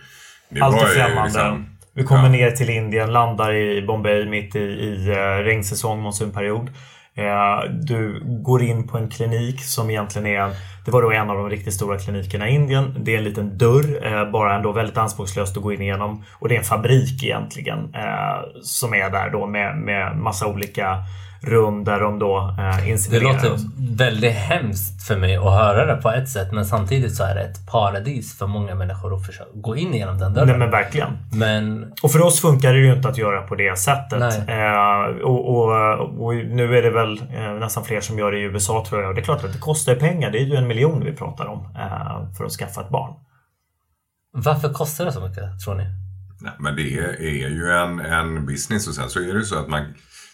Det 0.51 0.61
Allt 0.61 0.81
är 0.81 0.85
främmande. 0.85 1.23
liksom- 1.23 1.65
Vi 1.93 2.03
kommer 2.03 2.23
Ja. 2.23 2.29
ner 2.29 2.51
till 2.51 2.69
Indien, 2.69 3.13
landar 3.13 3.53
i 3.53 3.81
Bombay 3.87 4.25
mitt 4.29 4.55
i, 4.55 4.59
i 4.59 5.09
eh, 5.09 5.43
regnsäsong, 5.43 5.99
monsunperiod. 6.01 6.69
Eh, 7.15 7.69
du 7.83 8.21
går 8.25 8.61
in 8.63 8.87
på 8.87 8.97
en 8.97 9.09
klinik 9.09 9.63
som 9.63 9.89
egentligen 9.89 10.27
är 10.27 10.51
Det 10.85 10.91
var 10.91 11.01
då 11.01 11.11
en 11.11 11.29
av 11.29 11.37
de 11.37 11.49
riktigt 11.49 11.73
stora 11.73 11.97
klinikerna 11.99 12.49
i 12.49 12.53
Indien. 12.55 12.95
Det 13.03 13.13
är 13.13 13.17
en 13.17 13.23
liten 13.23 13.57
dörr, 13.57 14.05
eh, 14.07 14.31
bara 14.31 14.55
ändå 14.55 14.71
väldigt 14.71 14.97
anspråkslöst 14.97 15.57
att 15.57 15.63
gå 15.63 15.73
in 15.73 15.81
igenom. 15.81 16.23
Och 16.39 16.49
det 16.49 16.55
är 16.55 16.59
en 16.59 16.63
fabrik 16.65 17.23
egentligen 17.23 17.95
som 18.61 18.93
är 18.93 19.09
där 19.09 19.29
då 19.29 19.47
med, 19.47 19.77
med 19.77 20.17
massa 20.17 20.47
olika 20.47 20.97
rum 21.43 21.83
där 21.83 21.99
de 21.99 22.19
då 22.19 22.55
eh, 22.59 22.77
Det 22.83 22.89
inseminerar. 22.89 23.33
låter 23.33 23.57
väldigt 23.97 24.33
hemskt 24.33 25.07
för 25.07 25.15
mig 25.17 25.35
att 25.35 25.43
höra 25.43 25.95
det 25.95 26.01
på 26.01 26.09
ett 26.11 26.29
sätt 26.29 26.51
men 26.51 26.65
samtidigt 26.65 27.15
så 27.15 27.23
är 27.23 27.35
det 27.35 27.41
ett 27.41 27.67
paradis 27.71 28.37
för 28.37 28.47
många 28.47 28.75
människor 28.75 29.15
att 29.15 29.25
försöka 29.25 29.49
gå 29.53 29.75
in 29.75 29.93
genom 29.93 30.17
den 30.17 30.33
dörren. 30.33 30.47
Nej 30.47 30.57
men 30.57 30.71
verkligen. 30.71 31.17
Men 31.33 31.93
Och 32.03 32.11
för 32.11 32.21
oss 32.21 32.41
funkar 32.41 32.73
det 32.73 32.79
ju 32.79 32.93
inte 32.93 33.09
att 33.09 33.17
göra 33.17 33.41
på 33.41 33.55
det 33.55 33.79
sättet. 33.79 34.49
Eh, 34.49 35.21
och, 35.23 35.49
och, 35.49 36.25
och 36.25 36.35
nu 36.35 36.77
är 36.77 36.81
det 36.81 36.89
väl 36.91 37.21
eh, 37.33 37.53
nästan 37.59 37.83
fler 37.83 38.01
som 38.01 38.19
gör 38.19 38.31
det 38.31 38.37
i 38.37 38.41
USA 38.43 38.85
tror 38.89 39.01
jag. 39.01 39.09
Och 39.09 39.15
det 39.15 39.21
är 39.21 39.23
klart 39.25 39.43
att 39.43 39.53
det 39.53 39.59
kostar 39.59 39.95
pengar. 39.95 40.31
Det 40.31 40.37
är 40.37 40.45
ju 40.45 40.55
en 40.55 40.67
miljon 40.67 41.03
vi 41.05 41.13
pratar 41.13 41.45
om 41.45 41.59
eh, 41.75 42.33
för 42.37 42.45
att 42.45 42.51
skaffa 42.51 42.81
ett 42.81 42.89
barn. 42.89 43.13
varför 44.33 44.73
kostar 44.73 45.05
det 45.05 45.11
så 45.11 45.21
mycket 45.27 45.43
tror 45.65 45.75
ni? 45.75 45.83
Nej, 46.41 46.53
men 46.59 46.75
det 46.75 46.81
är, 46.81 47.49
ju 47.49 47.71
en, 47.71 47.99
en 47.99 48.45
business 48.45 48.87
och 48.87 48.93
sen 48.93 49.09
så 49.09 49.19
är 49.19 49.33
det 49.33 49.43
så 49.43 49.59
att 49.59 49.67
man 49.67 49.81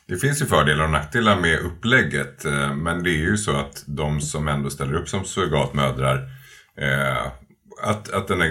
det 0.07 0.17
finns 0.17 0.41
ju 0.41 0.45
fördelar 0.45 0.83
och 0.83 0.89
nackdelar 0.91 1.39
med 1.39 1.59
upplägget. 1.59 2.45
eh, 2.45 2.75
Men 2.75 3.03
det 3.03 3.09
är 3.09 3.21
ju 3.29 3.37
så 3.37 3.51
att 3.51 3.83
de 3.87 4.21
som 4.21 4.47
ändå 4.47 4.69
ställer 4.69 4.93
upp 4.93 5.09
som 5.09 5.25
surrogatmödrar 5.25 6.29
eh, 6.77 7.27
att, 7.81 8.09
att 8.13 8.27
den 8.27 8.41
eh, 8.41 8.47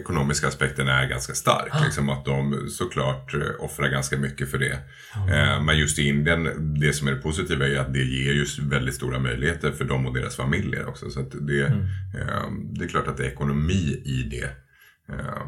ekonomiska 0.00 0.48
aspekten 0.48 0.88
är 0.88 1.06
ganska 1.08 1.32
stark. 1.34 1.72
Liksom 1.84 2.08
att 2.08 2.24
de 2.24 2.68
såklart 2.70 3.34
eh, 3.34 3.40
offrar 3.58 3.88
ganska 3.88 4.16
mycket 4.16 4.50
för 4.50 4.58
det. 4.58 4.78
Eh, 5.14 5.62
Men 5.62 5.78
just 5.78 5.98
i 5.98 6.02
Indien, 6.08 6.74
det 6.80 6.92
som 6.92 7.08
är 7.08 7.12
det 7.12 7.22
positiva 7.22 7.66
är 7.68 7.78
att 7.78 7.92
det 7.94 8.04
ger 8.04 8.32
just 8.32 8.58
väldigt 8.58 8.94
stora 8.94 9.18
möjligheter 9.18 9.72
för 9.72 9.84
dem 9.84 10.06
och 10.06 10.14
deras 10.14 10.36
familjer 10.36 10.88
också. 10.88 11.10
Så 11.10 11.20
det, 11.40 11.62
eh, 11.62 12.50
det 12.72 12.84
är 12.84 12.88
klart 12.88 13.08
att 13.08 13.16
det 13.16 13.24
är 13.26 13.30
ekonomi 13.30 14.02
i 14.04 14.22
det. 14.30 14.50
Eh, 15.14 15.42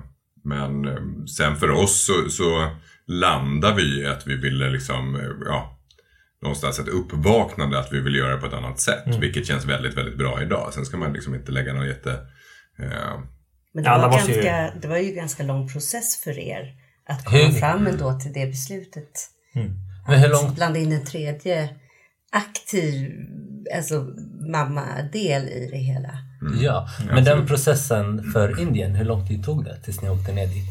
Men 0.44 0.88
eh, 0.88 1.24
sen 1.36 1.56
för 1.56 1.70
oss 1.70 2.04
så, 2.06 2.30
så 2.30 2.76
landar 3.06 3.74
vi 3.74 4.00
i 4.00 4.06
att 4.06 4.26
vi 4.26 4.36
ville 4.36 4.70
liksom, 4.70 5.16
eh, 5.16 5.22
ja, 5.46 5.78
någonstans 6.42 6.78
ett 6.78 6.88
uppvaknande 6.88 7.78
att 7.78 7.92
vi 7.92 8.00
vill 8.00 8.14
göra 8.14 8.34
det 8.34 8.40
på 8.40 8.46
ett 8.46 8.52
annat 8.52 8.80
sätt. 8.80 9.16
Vilket 9.20 9.46
känns 9.46 9.64
väldigt, 9.64 9.96
väldigt 9.96 10.18
bra 10.18 10.42
idag. 10.42 10.72
Sen 10.74 10.84
ska 10.84 10.96
man 10.96 11.12
liksom 11.12 11.34
inte 11.34 11.52
lägga 11.52 11.72
någon 11.72 11.86
jätte... 11.86 12.10
Eh, 12.78 13.20
Men 13.74 13.84
det, 13.84 13.90
Alla 13.90 14.08
var 14.08 14.14
måste 14.16 14.32
ju- 14.32 14.42
ganska, 14.42 14.78
det 14.82 14.88
var 14.88 14.96
ju 14.98 15.12
ganska 15.14 15.42
lång 15.42 15.68
process 15.68 16.20
för 16.24 16.38
er 16.38 16.74
att 17.08 17.24
komma 17.24 17.38
Hur- 17.38 17.52
fram 17.60 17.86
ändå 17.86 18.20
till 18.20 18.32
det 18.32 18.46
beslutet. 18.46 19.10
Men 20.06 20.18
hur 20.18 20.24
Att 20.24 20.42
långt 20.42 20.56
blanda 20.56 20.78
in 20.78 20.92
en 20.92 21.04
tredje 21.04 21.68
aktiv 22.32 23.10
alltså, 23.76 24.06
mamma-del 24.52 25.42
i 25.48 25.68
det 25.72 25.78
hela. 25.78 26.18
Ja, 26.62 26.88
men 27.06 27.24
den 27.24 27.46
processen 27.46 28.32
för 28.32 28.60
Indien, 28.60 28.94
hur 28.94 29.04
lång 29.04 29.28
tid 29.28 29.44
tog 29.44 29.64
det 29.64 29.80
tills 29.84 30.02
ni 30.02 30.08
åkte 30.10 30.32
ner 30.32 30.46
dit? 30.46 30.70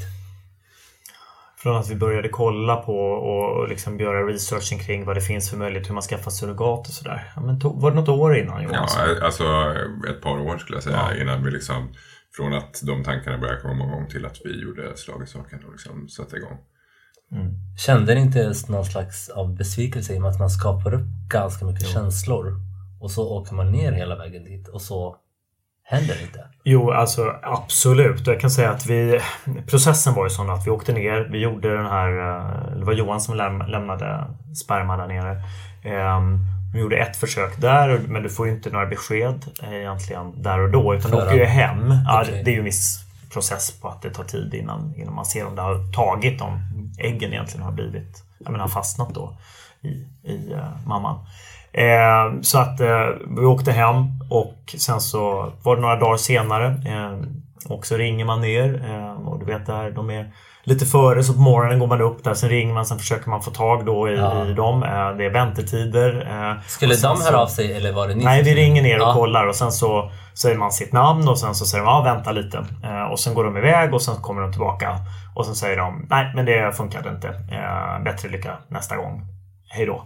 Från 1.63 1.77
att 1.77 1.89
vi 1.89 1.95
började 1.95 2.29
kolla 2.29 2.75
på 2.75 2.97
och 2.97 3.69
liksom 3.69 3.99
göra 3.99 4.27
researchen 4.27 4.79
kring 4.79 5.05
vad 5.05 5.15
det 5.17 5.21
finns 5.21 5.49
för 5.49 5.57
möjlighet 5.57 5.89
hur 5.89 5.93
man 5.93 6.03
skaffar 6.03 6.31
surrogat 6.31 6.87
och 6.87 6.93
sådär. 6.93 7.31
Ja, 7.35 7.41
men 7.41 7.59
tog, 7.59 7.81
var 7.81 7.91
det 7.91 7.95
något 7.95 8.09
år 8.09 8.37
innan 8.37 8.63
ja, 8.63 8.69
Johansson? 8.69 9.01
alltså 9.21 9.43
ett 10.09 10.21
par 10.21 10.39
år 10.39 10.57
skulle 10.57 10.75
jag 10.75 10.83
säga 10.83 11.21
innan 11.21 11.43
vi 11.43 11.51
liksom 11.51 11.93
från 12.35 12.53
att 12.53 12.81
de 12.83 13.03
tankarna 13.03 13.37
började 13.37 13.61
komma 13.61 13.85
igång 13.85 14.07
till 14.07 14.25
att 14.25 14.37
vi 14.43 14.61
gjorde 14.61 14.97
slag 14.97 15.23
i 15.23 15.27
saken 15.27 15.59
och 15.65 15.71
liksom 15.71 16.09
satte 16.09 16.35
igång. 16.35 16.57
Kände 17.85 18.15
ni 18.15 18.21
inte 18.21 18.53
någon 18.67 18.85
slags 18.85 19.29
av 19.29 19.55
besvikelse 19.55 20.13
i 20.13 20.17
och 20.17 20.21
med 20.21 20.31
att 20.31 20.39
man 20.39 20.49
skapar 20.49 20.93
upp 20.93 21.07
ganska 21.29 21.65
mycket 21.65 21.87
känslor 21.87 22.55
och 23.01 23.11
så 23.11 23.29
åker 23.29 23.55
man 23.55 23.71
ner 23.71 23.91
hela 23.91 24.15
vägen 24.15 24.43
dit 24.43 24.67
och 24.67 24.81
så 24.81 25.15
händer 25.91 26.21
inte? 26.21 26.39
Jo, 26.63 26.91
alltså 26.91 27.35
absolut. 27.43 28.27
Jag 28.27 28.39
kan 28.41 28.51
säga 28.51 28.71
att 28.71 28.85
vi... 28.85 29.19
Processen 29.69 30.13
var 30.13 30.23
ju 30.23 30.29
sån 30.29 30.49
att 30.49 30.67
vi 30.67 30.71
åkte 30.71 30.93
ner. 30.93 31.27
Vi 31.31 31.37
gjorde 31.39 31.77
den 31.77 31.85
här... 31.85 32.09
eh, 32.37 32.77
Det 32.77 32.85
var 32.85 32.93
Johan 32.93 33.21
som 33.21 33.35
läm, 33.35 33.61
lämnade 33.61 34.25
sperma 34.63 34.97
där 34.97 35.07
nere. 35.07 35.41
Ehm, 35.83 36.39
vi 36.73 36.79
gjorde 36.79 36.97
ett 36.97 37.17
försök 37.17 37.61
där, 37.61 37.99
men 38.07 38.23
du 38.23 38.29
får 38.29 38.47
ju 38.47 38.53
inte 38.53 38.69
några 38.69 38.85
besked 38.85 39.45
eh, 39.63 39.73
egentligen 39.75 40.41
där 40.41 40.59
och 40.59 40.69
då. 40.71 40.95
Utan 40.95 41.11
du 41.11 41.17
Förrän- 41.17 41.27
åker 41.27 41.37
ju 41.37 41.45
hem. 41.45 41.91
Ja, 42.07 42.21
Okej. 42.21 42.41
Det 42.45 42.51
är 42.51 42.53
ju 42.53 42.59
en 42.59 42.65
viss 42.65 42.99
process 43.33 43.71
på 43.81 43.87
att 43.87 44.01
det 44.01 44.09
tar 44.09 44.23
tid 44.23 44.53
innan, 44.53 44.93
innan 44.97 45.13
man 45.15 45.25
ser 45.25 45.47
om 45.47 45.55
det 45.55 45.61
har 45.61 45.91
tagit, 45.93 46.41
om 46.41 46.59
äggen 46.99 47.33
egentligen 47.33 47.65
har 47.65 47.71
blivit... 47.71 48.23
Jag 48.39 48.51
menar, 48.51 48.67
fastnat 48.67 49.09
då 49.13 49.37
i, 49.81 49.87
i 50.31 50.51
eh, 50.53 50.87
mamman. 50.87 51.25
Eh, 51.73 52.41
så 52.41 52.59
att 52.59 52.79
eh, 52.79 53.07
vi 53.37 53.45
åkte 53.45 53.71
hem 53.71 53.95
och 54.29 54.75
sen 54.77 55.01
så 55.01 55.51
var 55.63 55.75
det 55.75 55.81
några 55.81 55.95
dagar 55.99 56.17
senare 56.17 56.65
eh, 56.67 57.17
och 57.69 57.85
så 57.85 57.97
ringer 57.97 58.25
man 58.25 58.41
ner 58.41 58.85
eh, 58.89 59.27
och 59.27 59.39
du 59.39 59.45
vet 59.45 59.65
där, 59.65 59.91
de 59.91 60.09
är 60.09 60.31
lite 60.63 60.85
före 60.85 61.23
så 61.23 61.33
på 61.33 61.39
morgonen 61.39 61.79
går 61.79 61.87
man 61.87 62.01
upp 62.01 62.23
där, 62.23 62.33
sen 62.33 62.49
ringer 62.49 62.73
man, 62.73 62.85
sen 62.85 62.97
försöker 62.99 63.29
man 63.29 63.41
få 63.41 63.51
tag 63.51 63.85
då 63.85 64.09
i, 64.09 64.17
Ja. 64.17 64.45
i 64.45 64.53
dem. 64.53 64.83
Eh, 64.83 64.89
det 65.17 65.25
är 65.25 65.29
väntetider. 65.33 66.27
Eh, 66.51 66.61
Skulle 66.67 66.95
de 66.95 67.21
höra 67.21 67.37
av 67.41 67.47
sig 67.47 67.73
eller 67.73 67.91
var 67.93 68.07
det 68.07 68.15
ni 68.15 68.23
Nej, 68.23 68.43
vi 68.43 68.55
ringer 68.55 68.81
ner 68.83 69.01
och 69.01 69.07
Ja. 69.07 69.13
kollar 69.13 69.47
och 69.47 69.55
sen 69.55 69.71
så 69.71 70.11
säger 70.33 70.57
man 70.57 70.71
sitt 70.71 70.93
namn 70.93 71.27
och 71.27 71.39
sen 71.39 71.55
så 71.55 71.65
säger 71.65 71.83
de 71.85 71.89
ja, 71.89 72.01
vänta 72.01 72.31
lite. 72.31 72.65
Och 73.11 73.19
sen 73.19 73.33
går 73.33 73.43
de 73.43 73.57
iväg 73.57 73.93
och 73.93 74.01
sen 74.01 74.15
kommer 74.15 74.41
de 74.41 74.51
tillbaka 74.51 74.95
och 75.35 75.45
sen 75.45 75.55
säger 75.55 75.77
de 75.77 76.05
nej, 76.09 76.31
men 76.35 76.45
det 76.45 76.71
funkade 76.77 77.09
inte. 77.09 77.27
Bättre 78.05 78.29
lycka 78.29 78.57
nästa 78.67 78.95
gång. 78.97 79.21
Hej 79.69 79.85
då. 79.85 80.03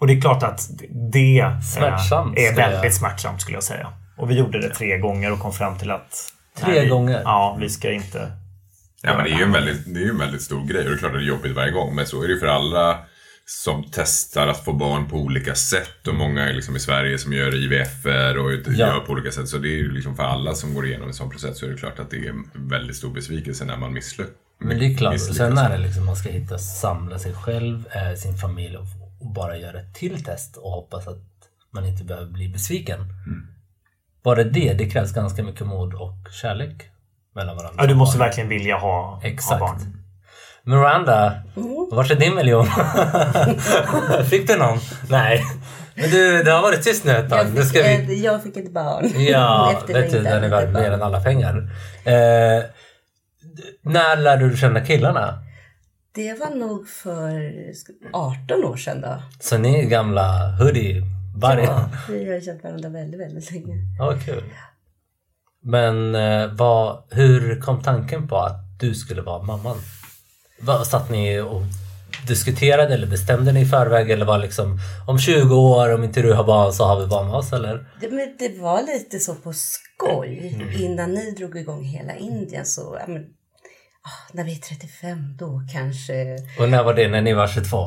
Och 0.00 0.06
det 0.06 0.12
är 0.12 0.20
klart 0.20 0.42
att 0.42 0.70
det 1.12 1.56
Smärtsamt, 1.74 2.38
är 2.38 2.56
väldigt 2.56 2.94
smärtsamt 2.94 3.40
skulle 3.40 3.56
jag 3.56 3.64
säga. 3.64 3.92
Och 4.18 4.30
vi 4.30 4.34
gjorde 4.34 4.60
det 4.60 4.74
tre 4.74 4.98
gånger 4.98 5.32
och 5.32 5.38
kom 5.38 5.52
fram 5.52 5.78
till 5.78 5.90
att 5.90 6.32
Tre 6.58 6.72
nej, 6.72 6.84
vi, 6.84 6.88
gånger? 6.88 7.22
Ja, 7.24 7.56
vi 7.60 7.68
ska 7.68 7.92
inte 7.92 8.32
Ja, 9.02 9.16
men 9.16 9.24
det 9.24 9.30
är 9.30 9.36
ju 9.36 9.42
en 9.42 9.52
väldigt, 9.52 9.94
det 9.94 10.00
är 10.00 10.04
ju 10.04 10.10
en 10.10 10.18
väldigt 10.18 10.42
stor 10.42 10.66
grej 10.66 10.84
och 10.84 10.90
det 10.90 10.96
är 10.96 10.98
klart 10.98 11.12
att 11.12 11.18
det 11.18 11.24
är 11.24 11.28
jobbigt 11.28 11.56
varje 11.56 11.72
gång. 11.72 11.94
Men 11.94 12.06
så 12.06 12.22
är 12.22 12.28
det 12.28 12.34
ju 12.34 12.40
för 12.40 12.46
alla 12.46 12.98
som 13.46 13.84
testar 13.92 14.48
att 14.48 14.64
få 14.64 14.72
barn 14.72 15.08
på 15.08 15.16
olika 15.16 15.54
sätt 15.54 16.08
och 16.08 16.14
många 16.14 16.48
är 16.48 16.52
liksom 16.52 16.76
i 16.76 16.80
Sverige 16.80 17.18
som 17.18 17.32
gör 17.32 17.54
IVF-er 17.54 18.38
och 18.38 18.52
gör 18.52 19.00
på 19.00 19.12
olika 19.12 19.32
sätt. 19.32 19.48
Så 19.48 19.58
det 19.58 19.68
är 19.68 19.76
ju 19.76 19.92
liksom 19.92 20.16
för 20.16 20.22
alla 20.22 20.54
som 20.54 20.74
går 20.74 20.86
igenom 20.86 21.08
en 21.08 21.14
sån 21.14 21.30
process 21.30 21.58
så 21.58 21.66
är 21.66 21.70
det 21.70 21.76
klart 21.76 21.98
att 21.98 22.10
det 22.10 22.16
är 22.16 22.30
en 22.30 22.50
väldigt 22.54 22.96
stor 22.96 23.10
besvikelse 23.10 23.64
när 23.64 23.76
man 23.76 23.92
misslyckas. 23.92 24.34
Men 24.60 24.78
det 24.78 24.86
är 24.86 24.96
klart, 24.96 25.14
och 25.14 25.20
sen 25.20 25.58
är 25.58 25.70
det 25.70 25.78
liksom 25.78 26.06
man 26.06 26.16
ska 26.16 26.30
hitta, 26.30 26.58
samla 26.58 27.18
sig 27.18 27.34
själv, 27.34 27.84
eh, 27.86 28.16
sin 28.16 28.36
familj 28.36 28.76
och, 28.76 28.86
och 29.20 29.32
bara 29.32 29.56
göra 29.56 29.80
ett 29.80 29.94
till 29.94 30.24
test 30.24 30.56
och 30.56 30.70
hoppas 30.70 31.08
att 31.08 31.18
man 31.70 31.86
inte 31.86 32.04
behöver 32.04 32.26
bli 32.26 32.48
besviken. 32.48 33.00
Bara 34.22 34.44
det, 34.44 34.72
det 34.72 34.90
krävs 34.90 35.12
ganska 35.12 35.42
mycket 35.42 35.66
mod 35.66 35.94
och 35.94 36.32
kärlek 36.42 36.90
mellan 37.34 37.56
varandra. 37.56 37.82
Ja, 37.82 37.86
du 37.86 37.94
måste 37.94 38.18
verkligen 38.18 38.48
vilja 38.48 38.76
ha, 38.76 39.14
ha 39.14 39.22
Exakt. 39.22 39.60
barn. 39.60 39.96
Miranda, 40.62 41.42
vart 41.90 42.10
är 42.10 42.14
din 42.14 42.34
miljon? 42.34 42.66
fick 44.30 44.48
du 44.48 44.56
någon? 44.56 44.78
Nej. 45.08 45.44
Men 45.94 46.10
du, 46.10 46.42
det 46.42 46.50
har 46.50 46.62
varit 46.62 46.82
tyst 46.82 47.04
nu 47.04 47.12
ett 47.12 47.30
tag. 47.30 47.46
Jag 47.56 47.68
fick, 47.68 47.84
vi... 47.84 47.94
ett, 47.94 48.18
jag 48.18 48.42
fick 48.42 48.56
ett 48.56 48.72
barn. 48.72 49.10
Ja, 49.16 49.74
vet 49.86 49.86
du, 49.86 50.04
Efterlängtat 50.04 50.42
den 50.42 50.44
är 50.44 50.48
värd 50.48 50.72
mer 50.72 50.90
än 50.92 51.02
alla 51.02 51.20
pengar. 51.20 51.70
Eh, 52.04 52.64
när 53.82 54.16
lärde 54.16 54.48
du 54.48 54.56
känna 54.56 54.80
killarna? 54.80 55.38
Det 56.12 56.34
var 56.34 56.50
nog 56.50 56.88
för 56.88 57.54
18 58.12 58.64
år 58.64 58.76
sedan 58.76 59.00
då. 59.00 59.22
Så 59.40 59.58
ni 59.58 59.78
är 59.78 59.84
gamla 59.84 60.56
hoodie 60.58 61.02
buddy? 61.36 61.62
Ja, 61.62 61.90
vi 62.08 62.32
har 62.32 62.40
känt 62.40 62.64
varandra 62.64 62.88
väldigt, 62.88 63.20
väldigt 63.20 63.50
länge. 63.50 63.74
Ja, 63.98 64.14
kul. 64.24 64.44
Men 65.62 66.14
eh, 66.14 66.52
vad, 66.52 67.02
hur 67.10 67.60
kom 67.60 67.82
tanken 67.82 68.28
på 68.28 68.36
att 68.36 68.56
du 68.80 68.94
skulle 68.94 69.22
vara 69.22 69.42
mamman? 69.42 69.76
Vad, 70.60 70.86
satt 70.86 71.10
ni 71.10 71.40
och 71.40 71.62
diskuterade 72.28 72.94
eller 72.94 73.06
bestämde 73.06 73.52
ni 73.52 73.60
i 73.60 73.66
förväg 73.66 74.10
eller 74.10 74.26
var 74.26 74.38
liksom 74.38 74.78
om 75.06 75.18
20 75.18 75.54
år 75.54 75.94
om 75.94 76.04
inte 76.04 76.22
du 76.22 76.32
har 76.32 76.44
barn 76.44 76.72
så 76.72 76.84
har 76.84 77.00
vi 77.00 77.06
barn 77.06 77.26
med 77.26 77.36
oss 77.36 77.52
eller? 77.52 77.88
Det, 78.00 78.10
men 78.10 78.36
det 78.38 78.60
var 78.60 78.82
lite 78.82 79.18
så 79.18 79.34
på 79.34 79.52
skoj. 79.52 80.52
Mm. 80.54 80.82
Innan 80.82 81.14
ni 81.14 81.30
drog 81.30 81.56
igång 81.56 81.84
hela 81.84 82.16
Indien 82.16 82.66
så, 82.66 82.96
ja, 83.00 83.06
men, 83.12 83.26
Ah, 84.02 84.32
när 84.32 84.44
vi 84.44 84.52
är 84.52 84.56
35 84.56 85.36
då 85.38 85.62
kanske. 85.72 86.36
Och 86.58 86.68
när 86.68 86.84
var 86.84 86.94
det? 86.94 87.08
När 87.08 87.22
ni 87.22 87.32
var 87.34 87.46
22? 87.46 87.78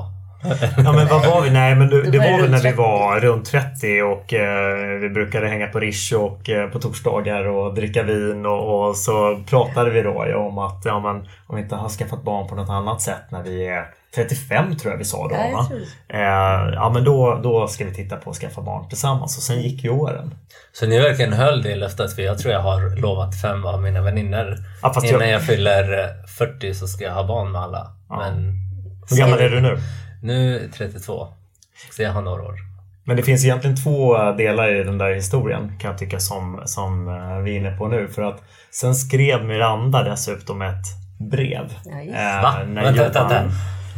Ja 0.83 0.91
men 0.91 1.07
vad 1.07 1.25
var 1.25 1.41
vi? 1.41 1.49
Nej 1.49 1.75
men 1.75 1.89
det, 1.89 2.11
det 2.11 2.17
var 2.19 2.41
väl 2.41 2.49
när 2.51 2.57
runt 2.57 2.65
vi 2.65 2.69
30. 2.69 2.77
var 2.77 3.19
runt 3.19 3.45
30 3.45 4.01
och 4.01 4.33
eh, 4.33 4.99
vi 5.01 5.09
brukade 5.09 5.47
hänga 5.47 5.67
på 5.67 5.79
Rish 5.79 6.13
och 6.13 6.49
eh, 6.49 6.69
på 6.69 6.79
torsdagar 6.79 7.47
och 7.47 7.73
dricka 7.75 8.03
vin 8.03 8.45
och, 8.45 8.87
och 8.89 8.95
så 8.95 9.43
pratade 9.49 9.89
vi 9.89 10.01
då 10.01 10.25
ju 10.27 10.33
om 10.35 10.57
att 10.57 10.81
ja, 10.85 10.99
men, 10.99 11.15
om 11.47 11.55
vi 11.55 11.61
inte 11.61 11.75
har 11.75 11.89
skaffat 11.89 12.23
barn 12.23 12.47
på 12.47 12.55
något 12.55 12.69
annat 12.69 13.01
sätt 13.01 13.23
när 13.31 13.43
vi 13.43 13.67
är 13.67 13.85
35 14.15 14.75
tror 14.77 14.91
jag 14.93 14.97
vi 14.97 15.05
sa 15.05 15.27
då. 15.27 15.35
Ja. 15.35 15.67
Eh, 16.09 16.73
ja 16.73 16.91
men 16.93 17.03
då, 17.03 17.39
då 17.43 17.67
ska 17.67 17.85
vi 17.85 17.93
titta 17.93 18.15
på 18.15 18.29
att 18.29 18.35
skaffa 18.35 18.61
barn 18.61 18.87
tillsammans 18.89 19.37
och 19.37 19.43
sen 19.43 19.61
gick 19.61 19.83
ju 19.83 19.89
åren. 19.89 20.33
Så 20.73 20.85
ni 20.85 20.99
verkligen 20.99 21.33
höll 21.33 21.61
det 21.61 21.75
löftet? 21.75 22.15
För 22.15 22.21
jag 22.21 22.37
tror 22.39 22.53
jag 22.53 22.59
har 22.61 23.01
lovat 23.01 23.41
fem 23.41 23.65
av 23.65 23.81
mina 23.81 24.01
vänner. 24.01 24.57
Ja, 24.81 24.93
Innan 25.03 25.21
jag- 25.21 25.29
jag 25.31 25.45
fyller 25.45 25.99
eh, 25.99 26.05
40 26.37 26.73
så 26.73 26.87
ska 26.87 27.03
jag 27.03 27.13
ha 27.13 27.27
barn 27.27 27.51
med 27.51 27.61
alla. 27.61 27.87
Men 28.09 28.53
Hur 29.09 29.17
gammal 29.17 29.39
är 29.39 29.49
du 29.49 29.61
nu? 29.61 29.77
Nu 30.23 30.55
är 30.57 30.61
jag 30.61 30.73
32. 30.73 31.27
Så 31.91 32.01
jag 32.03 32.11
har 32.13 32.21
några 32.21 32.43
år. 32.43 32.55
Men 33.05 33.17
det 33.17 33.23
finns 33.23 33.45
egentligen 33.45 33.75
två 33.83 34.31
delar 34.31 34.75
i 34.75 34.83
den 34.83 34.97
där 34.97 35.13
historien 35.13 35.71
kan 35.79 35.91
jag 35.91 35.99
tycka 35.99 36.19
som, 36.19 36.61
som 36.65 37.07
eh, 37.07 37.37
vi 37.37 37.55
är 37.55 37.59
inne 37.59 37.77
på 37.77 37.87
nu. 37.87 38.07
För 38.07 38.21
att 38.21 38.41
sen 38.71 38.95
skrev 38.95 39.45
Miranda 39.45 40.03
dessutom 40.03 40.61
ett 40.61 40.85
brev. 41.31 41.73
Ja, 41.85 42.01
just 42.01 42.15
eh, 42.17 42.41
Va? 42.41 42.55
när 42.67 42.83
Vänta, 42.83 42.91
Johan- 42.91 43.03
vänta, 43.03 43.27
vänta. 43.27 43.51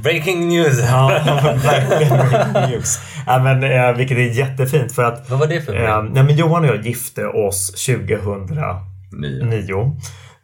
Breaking 0.03 0.47
news! 0.49 0.79
Ja, 0.89 1.11
breaking 1.63 2.71
news. 2.71 2.99
Ja, 3.27 3.39
men, 3.39 3.63
eh, 3.63 3.91
vilket 3.97 4.17
är 4.17 4.21
jättefint 4.21 4.91
för 4.95 5.03
att 5.03 5.29
Vad 5.29 5.39
var 5.39 5.47
det 5.47 5.61
för 5.61 5.71
brev? 5.71 5.85
eh, 5.89 6.03
nej, 6.03 6.23
men 6.23 6.35
Johan 6.35 6.63
och 6.63 6.69
jag 6.69 6.85
gifte 6.85 7.25
oss 7.25 7.85
2009. 7.85 9.45
Nio. 9.45 9.95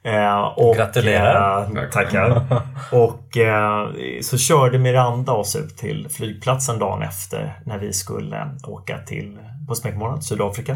Eh, 0.04 0.42
och, 0.42 0.76
Gratulerar. 0.76 1.84
Eh, 1.84 1.90
tackar. 1.90 2.44
och 2.92 3.38
eh, 3.38 3.90
så 4.22 4.38
körde 4.38 4.80
Miranda 4.80 5.32
oss 5.32 5.56
ut 5.56 5.78
till 5.78 6.10
flygplatsen 6.10 6.80
dagen 6.80 7.02
efter 7.02 7.60
när 7.66 7.78
vi 7.78 7.94
skulle 7.94 8.50
åka 8.68 8.98
till 8.98 9.40
på 9.68 9.76
smekmånad, 9.76 10.24
Sydafrika. 10.24 10.76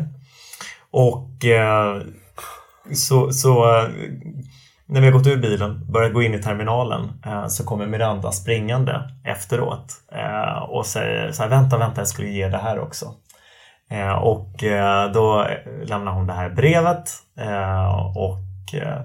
Och 0.91 1.45
eh, 1.45 2.01
så, 2.93 3.31
så 3.31 3.79
eh, 3.79 3.89
när 4.85 5.01
vi 5.01 5.05
har 5.07 5.13
gått 5.13 5.27
ur 5.27 5.37
bilen, 5.37 5.91
börjat 5.91 6.13
gå 6.13 6.21
in 6.21 6.33
i 6.33 6.41
terminalen, 6.41 7.09
eh, 7.25 7.47
så 7.47 7.65
kommer 7.65 7.87
Miranda 7.87 8.31
springande 8.31 9.09
efteråt 9.23 9.93
och 10.67 10.85
säger 10.85 11.31
så 11.31 11.43
här, 11.43 11.49
vänta, 11.49 11.77
vänta, 11.77 12.01
jag 12.01 12.07
skulle 12.07 12.29
ge 12.29 12.47
det 12.47 12.57
här 12.57 12.79
också. 12.79 13.05
Och 14.21 14.63
då 15.13 15.47
lämnar 15.83 16.11
hon 16.11 16.27
det 16.27 16.33
här 16.33 16.49
brevet 16.49 17.09
eh, 17.39 18.15
och 18.73 18.81
eh, 18.81 19.01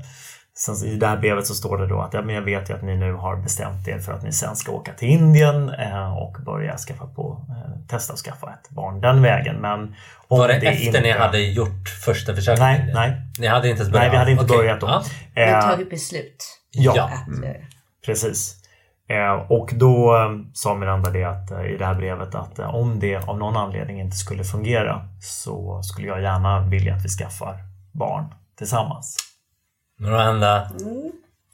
sen 0.57 0.89
i 0.89 0.97
det 0.97 1.07
här 1.07 1.17
brevet 1.17 1.47
så 1.47 1.55
står 1.55 1.79
det 1.79 1.87
då 1.87 2.01
att 2.01 2.15
ja, 2.15 2.23
men 2.23 2.35
jag 2.35 2.43
vet 2.43 2.71
ju 2.71 2.75
att 2.75 2.83
ni 2.83 2.97
nu 2.97 3.13
har 3.13 3.37
bestämt 3.37 3.89
er 3.89 3.99
för 3.99 4.13
att 4.13 4.23
ni 4.23 4.33
sen 4.33 4.57
ska 4.57 4.73
åka 4.73 4.93
till 4.93 5.09
Indien 5.09 5.69
eh, 5.69 6.17
och 6.17 6.37
börja 6.45 6.77
skaffa 6.77 7.07
på, 7.07 7.47
eh, 7.51 7.87
testa 7.89 8.13
att 8.13 8.19
skaffa 8.19 8.47
ett 8.47 8.71
barn 8.71 9.01
den 9.01 9.23
vägen. 9.23 9.57
Men 9.57 9.81
om 10.29 10.39
Var 10.39 10.49
det, 10.49 10.55
efter 10.55 10.87
inte... 10.87 11.01
ni 11.01 11.11
hade 11.11 11.39
gjort 11.39 11.89
första 12.05 12.35
försöket? 12.35 12.61
Nej, 12.61 12.91
nej. 12.95 13.17
Ni 13.39 13.47
hade 13.47 13.69
inte 13.71 13.81
ens 13.83 13.93
börjat? 13.93 14.05
Nej, 14.05 14.11
vi 14.11 14.17
hade 14.17 14.31
inte 14.31 14.45
Okej. 14.45 14.57
börjat 14.57 14.81
då. 14.81 14.87
Ja. 14.87 15.03
Vi 15.35 15.53
har 15.53 15.63
tagit 15.63 15.91
beslut 15.91 16.59
ja, 16.71 16.93
Ja. 16.97 17.05
att 17.05 17.45
eh, 17.45 17.51
Precis. 18.07 18.57
Och 19.49 19.71
då 19.75 20.17
sa 20.55 20.75
Miranda 20.75 21.11
det 21.11 21.25
att, 21.25 21.51
i 21.51 21.77
det 21.79 21.87
här 21.87 21.95
brevet 21.95 22.35
att 22.35 22.59
om 22.59 22.99
det 23.01 23.17
av 23.17 23.39
någon 23.39 23.57
anledning 23.57 24.01
inte 24.01 24.17
skulle 24.17 24.45
fungera 24.45 25.09
så 25.23 25.83
skulle 25.83 26.09
jag 26.09 26.23
gärna 26.23 26.61
vilja 26.61 26.95
att 26.95 27.05
vi 27.05 27.09
skaffar 27.09 27.57
barn 27.93 28.35
tillsammans. 28.59 29.17
Miranda. 30.01 30.71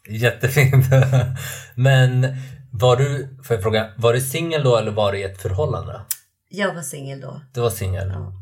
Jättefint. 0.08 0.86
Men 1.74 2.36
var 2.72 2.96
du, 2.96 3.28
får 3.44 3.56
jag 3.56 3.62
fråga, 3.62 3.90
var 3.96 4.12
du 4.12 4.20
singel 4.20 4.62
då 4.64 4.76
eller 4.76 4.90
var 4.90 5.12
du 5.12 5.18
i 5.18 5.22
ett 5.22 5.42
förhållande? 5.42 6.00
jag 6.48 6.74
var 6.74 6.82
singel 6.82 7.20
då. 7.20 7.40
Du 7.54 7.60
var 7.60 7.70
singel. 7.70 8.08
Ja. 8.08 8.32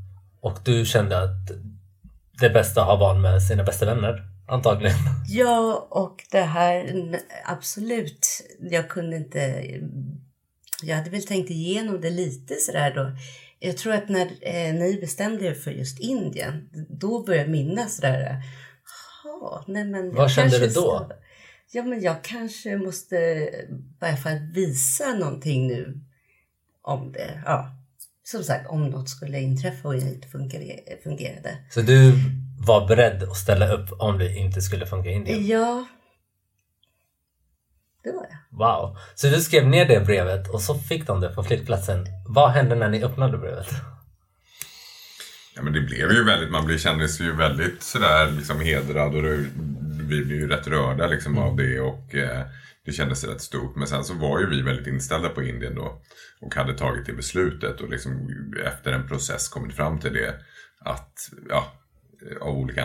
Och 0.40 0.58
du 0.64 0.84
kände 0.84 1.22
att 1.22 1.50
det 2.40 2.50
bästa 2.50 2.80
att 2.80 2.86
ha 2.86 2.98
barn 2.98 3.20
med 3.20 3.42
sina 3.42 3.64
bästa 3.64 3.86
vänner? 3.86 4.22
Antagligen. 4.48 4.96
Ja, 5.28 5.88
och 5.90 6.24
det 6.30 6.40
här 6.40 7.06
absolut. 7.44 8.26
Jag 8.60 8.88
kunde 8.88 9.16
inte. 9.16 9.64
Jag 10.82 10.96
hade 10.96 11.10
väl 11.10 11.26
tänkt 11.26 11.50
igenom 11.50 12.00
det 12.00 12.10
lite 12.10 12.54
sådär 12.54 12.94
då. 12.94 13.16
Jag 13.58 13.76
tror 13.76 13.92
att 13.92 14.08
när 14.08 14.26
eh, 14.26 14.74
ni 14.74 14.98
bestämde 15.00 15.44
er 15.44 15.54
för 15.54 15.70
just 15.70 16.00
Indien, 16.00 16.68
då 16.88 17.22
började 17.22 17.44
jag 17.44 17.50
minnas 17.50 17.96
sådär. 17.96 18.42
Nej 19.66 19.84
men. 19.84 20.14
Vad 20.14 20.30
kände 20.30 20.58
du 20.58 20.66
då? 20.66 20.70
ska- 20.70 21.08
Ja, 21.72 21.82
men 21.82 22.00
jag 22.02 22.24
kanske 22.24 22.76
måste 22.76 23.16
i 23.16 23.66
varje 24.00 24.16
fall 24.16 24.38
visa 24.54 25.14
någonting 25.14 25.66
nu 25.66 26.00
om 26.82 27.12
det. 27.12 27.42
Ja, 27.44 27.70
som 28.24 28.42
sagt, 28.44 28.70
om 28.70 28.86
något 28.90 29.08
skulle 29.08 29.40
inträffa 29.40 29.88
och 29.88 29.94
inte 29.94 30.28
fungerade. 30.28 30.96
fungerade. 31.02 31.58
Så 31.70 31.80
du 31.80 32.12
var 32.66 32.88
beredd 32.88 33.22
att 33.22 33.36
ställa 33.36 33.72
upp 33.72 33.88
om 34.00 34.18
det 34.18 34.34
inte 34.36 34.60
skulle 34.62 34.86
funka 34.86 35.10
i 35.10 35.12
Indien? 35.12 35.46
Ja, 35.46 35.86
det 38.04 38.12
var 38.12 38.26
jag. 38.30 38.58
Wow. 38.58 38.96
Så 39.14 39.26
du 39.26 39.40
skrev 39.40 39.66
ner 39.68 39.84
det 39.88 40.00
brevet 40.00 40.50
och 40.50 40.60
så 40.62 40.74
fick 40.74 41.06
de 41.06 41.20
det 41.20 41.28
på 41.28 41.42
flygplatsen. 41.42 42.06
Vad 42.28 42.50
hände 42.50 42.74
när 42.74 42.88
ni 42.88 43.04
öppnade 43.04 43.38
brevet? 43.38 43.66
Ja, 45.56 45.62
men 45.62 45.72
det 45.72 45.80
blev 45.80 46.12
ju 46.12 46.24
väldigt, 46.24 46.50
man 46.50 46.66
blev, 46.66 46.78
kändes 46.78 47.20
ju 47.20 47.32
väldigt 47.32 47.82
sådär 47.82 48.30
liksom 48.30 48.60
hedrad 48.60 49.14
och 49.14 49.22
det, 49.22 49.36
vi 50.08 50.24
blev 50.24 50.38
ju 50.38 50.48
rätt 50.48 50.66
rörda 50.66 51.06
liksom 51.06 51.38
av 51.38 51.56
det 51.56 51.80
och 51.80 52.14
eh, 52.14 52.46
det 52.84 52.92
kändes 52.92 53.24
rätt 53.24 53.40
stort. 53.40 53.76
Men 53.76 53.86
sen 53.86 54.04
så 54.04 54.14
var 54.14 54.40
ju 54.40 54.46
vi 54.46 54.62
väldigt 54.62 54.86
inställda 54.86 55.28
på 55.28 55.42
Indien 55.42 55.74
då 55.74 56.02
och 56.40 56.54
hade 56.54 56.74
tagit 56.74 57.06
det 57.06 57.12
beslutet 57.12 57.80
och 57.80 57.88
liksom 57.88 58.28
efter 58.64 58.92
en 58.92 59.08
process 59.08 59.48
kommit 59.48 59.76
fram 59.76 60.00
till 60.00 60.12
det 60.12 60.34
att, 60.80 61.30
ja, 61.48 61.72
av 62.40 62.56
olika 62.56 62.84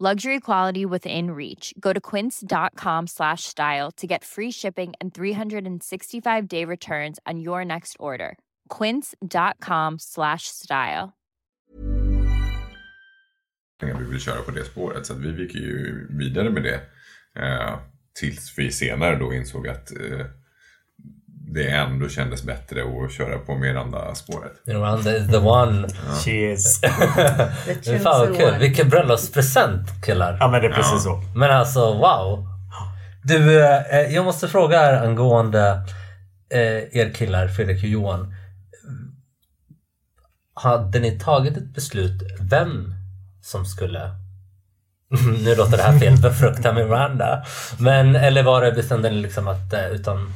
Luxury 0.00 0.40
quality 0.40 0.84
within 0.84 1.30
reach. 1.30 1.72
Go 1.78 1.92
to 1.92 2.00
quince.com 2.00 3.06
slash 3.06 3.44
style 3.44 3.92
to 3.92 4.08
get 4.08 4.24
free 4.24 4.50
shipping 4.50 4.92
and 5.00 5.14
365 5.14 6.48
day 6.48 6.64
returns 6.64 7.20
on 7.24 7.38
your 7.38 7.64
next 7.64 7.96
order. 8.00 8.36
Quince.com 8.68 9.98
slash 10.00 10.48
style. 10.48 11.12
vi 13.80 14.04
vill 14.04 14.20
köra 14.20 14.42
på 14.42 14.50
det 14.50 14.64
spåret. 14.64 15.06
Så 15.06 15.12
att 15.12 15.18
vi 15.18 15.42
gick 15.42 15.54
ju 15.54 16.06
vidare 16.10 16.50
med 16.50 16.62
det. 16.62 16.80
Eh, 17.42 17.78
tills 18.20 18.58
vi 18.58 18.72
senare 18.72 19.16
då 19.16 19.34
insåg 19.34 19.68
att 19.68 19.90
eh, 19.90 20.26
det 21.46 21.70
ändå 21.70 22.08
kändes 22.08 22.42
bättre 22.42 22.80
att 22.82 23.12
köra 23.12 23.38
på 23.38 23.54
Miranda-spåret. 23.54 24.52
Miranda 24.66 25.16
is 25.16 25.30
the 25.30 25.36
one. 25.36 25.88
The 26.24 26.56
Men 27.90 28.00
fan 28.02 28.20
vad 28.20 28.36
kul. 28.36 28.58
Vilken 28.58 28.88
bröllopspresent 28.88 30.04
killar. 30.04 30.36
Ja 30.40 30.48
men 30.48 30.60
det 30.60 30.66
är 30.66 30.72
precis 30.72 31.02
så. 31.02 31.22
Men 31.36 31.50
alltså 31.50 31.80
wow. 31.94 32.46
Du, 33.22 33.64
eh, 33.64 34.14
jag 34.14 34.24
måste 34.24 34.48
fråga 34.48 34.78
här 34.78 35.06
angående 35.06 35.82
eh, 36.50 36.98
er 37.00 37.14
killar, 37.14 37.48
Fredrik 37.48 37.82
och 37.82 37.88
Johan. 37.88 38.34
Hade 40.54 41.00
ni 41.00 41.18
tagit 41.18 41.56
ett 41.56 41.74
beslut 41.74 42.22
vem 42.40 42.94
som 43.42 43.66
skulle 43.66 44.10
nu 45.44 45.54
låter 45.54 45.76
det 45.76 45.82
här 45.82 45.98
fel, 45.98 46.16
befrukta 46.16 46.72
Miranda. 46.72 47.44
Men, 47.78 48.16
eller 48.16 48.42
var 48.42 48.62
det 48.62 48.72
bestämde 48.72 49.10
ni 49.10 49.16
liksom 49.16 49.48
att 49.48 49.72
eh, 49.72 49.88
utan 49.88 50.32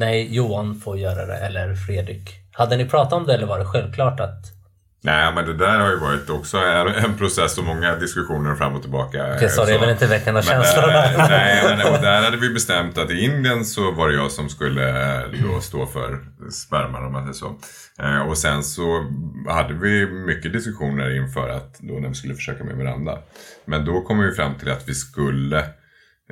nej, 0.00 0.34
Johan 0.34 0.80
får 0.80 0.98
göra 0.98 1.26
det 1.26 1.36
eller 1.36 1.74
Fredrik? 1.74 2.30
Hade 2.52 2.76
ni 2.76 2.84
pratat 2.88 3.12
om 3.12 3.26
det 3.26 3.34
eller 3.34 3.46
var 3.46 3.58
det 3.58 3.64
självklart 3.64 4.20
att 4.20 4.60
Nej, 5.02 5.32
men 5.34 5.44
det 5.46 5.54
där 5.56 5.78
har 5.78 5.90
ju 5.90 5.96
varit 5.96 6.30
också 6.30 6.58
en, 6.58 7.18
process 7.18 7.58
och 7.58 7.64
många 7.64 7.96
diskussioner 7.96 8.54
fram 8.54 8.74
och 8.74 8.82
tillbaka. 8.82 9.34
Okej, 9.36 9.48
så 9.48 9.64
det 9.64 9.74
är 9.74 9.78
väl 9.78 9.90
inte 9.90 10.06
väckarna 10.06 10.34
Men 10.34 10.42
känslor 10.42 10.82
där, 10.82 11.12
där. 11.16 11.28
nej, 11.28 11.62
men 11.64 11.94
och 11.94 12.00
där 12.02 12.22
hade 12.22 12.36
vi 12.36 12.50
bestämt 12.50 12.98
att 12.98 13.10
i 13.10 13.24
Indien 13.24 13.64
så 13.64 13.90
var 13.90 14.08
det 14.08 14.14
jag 14.14 14.30
som 14.30 14.48
skulle 14.48 15.14
eh, 15.16 15.22
då 15.44 15.60
stå 15.60 15.86
för 15.86 16.18
sperman 16.50 17.04
om 17.06 17.12
man 17.12 17.22
säger 17.22 17.34
så. 17.34 17.56
Eh, 18.02 18.28
Och 18.28 18.38
sen 18.38 18.62
så 18.64 19.06
hade 19.48 19.74
vi 19.74 20.06
mycket 20.06 20.52
diskussioner 20.52 21.16
inför 21.16 21.48
att 21.48 21.78
då 21.78 21.94
när 21.94 22.08
vi 22.08 22.14
skulle 22.14 22.34
försöka 22.34 22.64
med 22.64 22.76
Miranda. 22.76 23.18
Men 23.64 23.84
då 23.84 24.00
kom 24.00 24.18
vi 24.18 24.32
fram 24.34 24.54
till 24.54 24.70
att 24.70 24.88
vi 24.88 24.94
skulle 24.94 25.64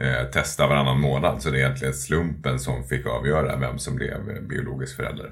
eh, 0.01 0.31
testa 0.33 0.67
varannan 0.67 1.01
månad. 1.01 1.43
Så 1.43 1.51
det 1.51 1.57
är 1.57 1.61
egentligen 1.61 1.95
slumpen 1.95 2.59
som 2.59 2.85
fick 2.89 3.07
avgöra 3.07 3.57
vem 3.57 3.79
som 3.79 3.97
blev 3.97 4.49
biologisk 4.49 4.97
förälder. 4.97 5.27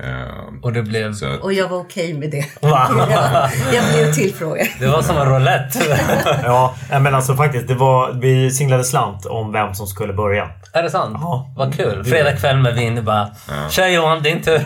Eh, 0.00 0.54
Och 0.62 0.72
det 0.72 0.82
blev... 0.82 1.12
Så 1.12 1.26
att, 1.26 1.40
Och 1.40 1.52
jag 1.52 1.68
var 1.68 1.78
okej 1.78 2.14
med 2.14 2.30
det. 2.30 2.44
Jag, 2.60 2.90
jag 3.74 3.84
blev 3.94 4.12
tillfrågad. 4.12 4.66
Det 4.80 4.86
var 4.86 5.02
som 5.02 5.16
en 5.16 5.26
roulette. 5.28 5.78
Ja, 6.44 6.74
men 6.90 7.14
alltså 7.14 7.34
faktiskt. 7.36 7.68
Det 7.68 7.74
var, 7.74 8.12
vi 8.20 8.50
singlade 8.50 8.84
slant 8.84 9.26
om 9.26 9.52
vem 9.52 9.74
som 9.74 9.86
skulle 9.86 10.12
börja. 10.12 10.50
är 10.72 10.82
det 10.82 10.90
sant? 10.90 11.16
Ja. 11.20 11.54
Vad 11.56 11.76
kul. 11.76 12.04
Fredag 12.04 12.36
kväll 12.36 12.56
med 12.58 12.74
vin 12.74 13.04
bara. 13.04 13.28
Tja 13.70 13.88
Johan, 13.88 14.22
din 14.22 14.42
tur. 14.42 14.60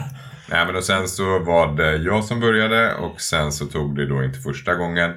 Nej 0.51 0.67
men 0.67 0.77
och 0.77 0.85
sen 0.85 1.09
så 1.09 1.39
var 1.39 1.77
det 1.77 1.97
jag 1.97 2.25
som 2.25 2.41
började 2.41 2.95
och 2.95 3.21
sen 3.21 3.53
så 3.53 3.67
tog 3.67 3.97
det 3.97 4.07
då 4.09 4.25
inte 4.25 4.39
första 4.39 4.75
gången. 4.75 5.11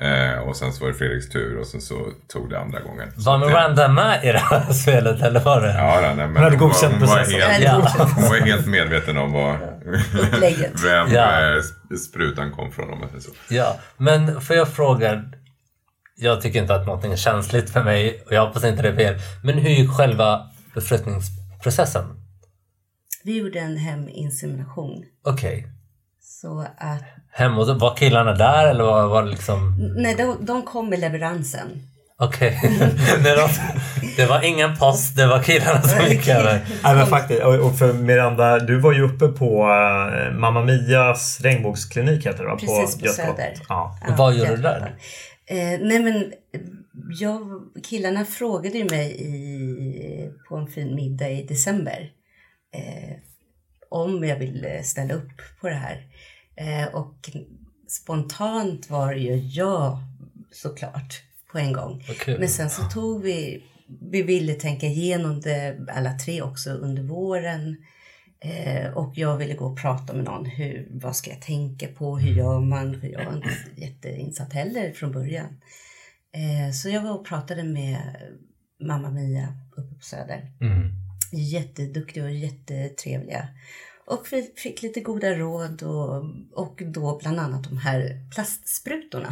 Eh, 0.00 0.38
och 0.48 0.56
sen 0.56 0.72
så 0.72 0.84
var 0.84 0.92
det 0.92 0.98
Fredriks 0.98 1.28
tur 1.28 1.58
och 1.60 1.66
sen 1.66 1.80
så 1.80 1.94
tog 2.28 2.50
det 2.50 2.58
andra 2.60 2.80
gången. 2.80 3.12
Var 3.16 3.38
det- 3.38 3.46
Miranda 3.46 3.88
med 3.88 4.24
i 4.24 4.26
det 4.32 4.38
här 4.38 4.72
spelet 4.82 5.22
eller 5.22 5.40
var 5.40 5.60
det? 5.60 5.72
Ja, 5.74 6.00
nej, 6.16 6.28
men 6.28 6.36
hade 6.36 6.56
hon, 6.56 6.58
var, 6.58 6.68
godkänt 6.68 6.92
hon, 6.98 7.08
var 7.08 7.16
processen. 7.16 7.40
helt, 7.50 7.64
Ja. 7.64 8.08
hon 8.16 8.28
var 8.28 8.36
helt 8.46 8.66
medveten 8.66 9.18
om 9.18 9.32
vad, 9.32 9.56
vem 10.84 11.08
Ja. 11.12 11.56
eh, 11.56 11.62
sprutan 12.08 12.52
kom 12.52 12.72
från 12.72 12.90
om 12.92 13.00
man 13.00 13.20
så. 13.20 13.30
Ja, 13.50 13.76
men 13.96 14.40
får 14.40 14.56
jag 14.56 14.68
fråga. 14.68 15.22
Jag 16.20 16.40
tycker 16.40 16.62
inte 16.62 16.74
att 16.74 16.86
någonting 16.86 17.12
är 17.12 17.16
känsligt 17.16 17.70
för 17.70 17.82
mig 17.84 18.22
och 18.26 18.32
jag 18.32 18.46
hoppas 18.46 18.64
inte 18.64 18.82
det 18.82 18.88
är 18.88 18.96
fel. 18.96 19.14
Men 19.44 19.58
hur 19.58 19.70
gick 19.70 19.90
själva 19.90 20.40
befruktningsprocessen? 20.74 22.04
Vi 23.24 23.38
gjorde 23.38 23.58
en 23.58 23.76
heminsemination. 23.76 25.04
Okej. 25.24 25.66
Så 26.30 26.60
att, 26.78 27.02
Hem 27.32 27.58
och 27.58 27.80
var 27.80 27.96
killarna 27.96 28.32
där 28.34 28.66
eller 28.66 28.84
var, 28.84 29.08
var 29.08 29.22
det 29.22 29.30
liksom... 29.30 29.74
nej, 29.96 30.14
de, 30.14 30.44
de 30.46 30.62
kom 30.62 30.88
med 30.90 30.98
leveransen. 30.98 31.68
Okej. 32.20 32.60
det, 33.24 33.36
var- 33.36 33.50
det 34.16 34.26
var 34.26 34.44
ingen 34.44 34.76
post, 34.76 35.16
det 35.16 35.26
var 35.26 35.42
killarna 35.42 35.82
som 35.82 36.06
gick 36.06 36.28
över. 36.28 36.66
Nej, 36.84 36.94
men 36.96 37.06
faktiskt, 37.06 37.42
och 37.42 37.54
och 37.54 37.78
för 37.78 37.92
Miranda, 37.92 38.58
du 38.58 38.80
var 38.80 38.92
ju 38.92 39.02
uppe 39.02 39.28
på 39.28 39.62
eh, 39.62 40.32
Mamma 40.38 40.62
Mias 40.64 41.40
regnbågsklinik 41.40 42.26
heter 42.26 42.42
det 42.44 42.48
va? 42.50 42.56
Precis, 42.60 42.98
på 43.00 43.06
Götgatan. 43.06 43.36
Söder. 43.36 43.54
Ja. 43.68 43.98
Vad 44.18 44.34
gör 44.34 44.56
du 44.56 44.62
där? 44.62 44.94
Eh, 45.46 45.78
nej 45.80 45.98
men, 46.02 46.32
jag, 47.20 47.40
killarna 47.88 48.24
frågade 48.24 48.78
ju 48.78 48.84
mig 48.84 49.10
i, 49.20 50.30
på 50.48 50.56
en 50.56 50.66
fin 50.66 50.94
middag 50.94 51.28
i 51.30 51.42
december 51.42 52.10
eh, 52.74 53.16
om 53.90 54.24
jag 54.24 54.36
ville 54.36 54.82
ställa 54.82 55.14
upp 55.14 55.32
på 55.60 55.68
det 55.68 55.74
här. 55.74 56.02
Eh, 56.60 56.94
och 56.94 57.30
spontant 57.88 58.90
var 58.90 59.14
det 59.14 59.20
ju 59.20 59.36
ja, 59.36 60.02
såklart, 60.52 61.22
på 61.52 61.58
en 61.58 61.72
gång. 61.72 62.04
Kul. 62.20 62.38
Men 62.38 62.48
sen 62.48 62.70
så 62.70 62.82
tog 62.82 63.22
vi, 63.22 63.64
vi 64.10 64.22
ville 64.22 64.54
tänka 64.54 64.86
igenom 64.86 65.40
det 65.40 65.78
alla 65.94 66.12
tre 66.18 66.42
också 66.42 66.70
under 66.70 67.02
våren. 67.02 67.76
Eh, 68.40 68.90
och 68.92 69.12
jag 69.16 69.36
ville 69.36 69.54
gå 69.54 69.64
och 69.64 69.80
prata 69.80 70.14
med 70.14 70.24
någon. 70.24 70.46
Hur, 70.46 70.88
vad 70.90 71.16
ska 71.16 71.30
jag 71.30 71.42
tänka 71.42 71.86
på? 71.88 72.18
Hur 72.18 72.34
gör 72.34 72.60
man? 72.60 73.00
För 73.00 73.08
jag 73.08 73.24
var 73.24 73.36
inte 73.36 73.48
jätteinsatt 73.76 74.52
heller 74.52 74.92
från 74.92 75.12
början. 75.12 75.60
Eh, 76.32 76.72
så 76.72 76.88
jag 76.88 77.02
var 77.02 77.18
och 77.18 77.26
pratade 77.26 77.62
med 77.62 77.98
mamma 78.80 79.10
Mia 79.10 79.48
uppe 79.76 79.94
på 79.94 80.02
Söder. 80.02 80.52
Mm. 80.60 80.90
Jätteduktiga 81.32 82.24
och 82.24 82.30
jättetrevliga. 82.30 83.48
Och 84.08 84.26
vi 84.30 84.50
fick 84.56 84.82
lite 84.82 85.00
goda 85.00 85.34
råd 85.34 85.82
och, 85.82 86.24
och 86.54 86.82
då 86.86 87.18
bland 87.22 87.40
annat 87.40 87.64
de 87.64 87.78
här 87.78 88.20
plastsprutorna. 88.34 89.28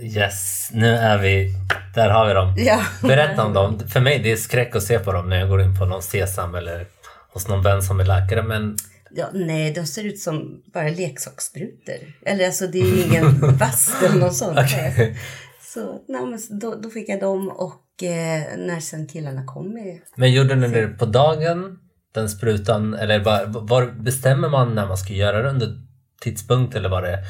Yes, 0.00 0.70
nu 0.72 0.88
är 0.88 1.18
vi... 1.18 1.54
Där 1.94 2.10
har 2.10 2.28
vi 2.28 2.34
dem. 2.34 2.54
Ja. 2.58 2.80
Berätta 3.02 3.44
om 3.44 3.52
dem. 3.52 3.88
För 3.88 4.00
mig 4.00 4.18
det 4.18 4.32
är 4.32 4.36
skräck 4.36 4.76
att 4.76 4.82
se 4.82 4.98
på 4.98 5.12
dem 5.12 5.28
när 5.28 5.38
jag 5.38 5.48
går 5.48 5.62
in 5.62 5.78
på 5.78 5.84
någon 5.84 6.02
Sesam 6.02 6.54
eller 6.54 6.86
hos 7.32 7.48
någon 7.48 7.62
vän 7.62 7.82
som 7.82 8.00
är 8.00 8.04
läkare. 8.04 8.42
Men 8.42 8.76
Ja, 9.10 9.30
nej, 9.32 9.72
de 9.72 9.86
ser 9.86 10.04
ut 10.04 10.18
som 10.18 10.62
bara 10.74 10.88
leksakssprutor. 10.88 12.14
Eller 12.26 12.46
alltså 12.46 12.66
det 12.66 12.78
är 12.78 13.06
ingen 13.06 13.40
vass 13.58 13.94
eller 14.02 14.20
något 14.20 14.36
sånt. 14.36 14.58
Okej. 14.58 15.16
Så 15.62 16.02
nej, 16.08 16.26
men 16.26 16.58
då, 16.60 16.74
då 16.74 16.90
fick 16.90 17.08
jag 17.08 17.20
dem 17.20 17.48
och 17.48 18.02
eh, 18.02 18.58
när 18.58 18.80
sen 18.80 19.06
killarna 19.06 19.44
kom 19.46 19.74
med 19.74 19.98
Men 20.16 20.32
gjorde 20.32 20.54
ni 20.54 20.68
det 20.68 20.88
på 20.88 21.06
dagen, 21.06 21.78
den 22.12 22.28
sprutan? 22.28 22.94
Eller 22.94 23.24
bara, 23.24 23.46
var 23.46 23.86
bestämmer 23.86 24.48
man 24.48 24.74
när 24.74 24.86
man 24.86 24.96
ska 24.98 25.12
göra 25.12 25.42
det 25.42 25.50
under 25.50 25.82
tidspunkt 26.20 26.74
eller 26.74 26.88
var 26.88 27.02
det... 27.02 27.24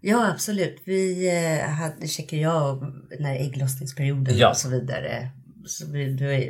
Ja, 0.00 0.30
absolut. 0.32 0.82
Vi 0.84 1.28
eh, 1.62 1.68
hade, 1.70 2.08
checkade 2.08 2.42
jag 2.42 2.92
när 3.20 3.34
ägglossningsperioden 3.36 4.38
Ja. 4.38 4.50
och 4.50 4.56
så 4.56 4.68
vidare. 4.68 5.30
Så 5.66 5.84
det 5.86 6.00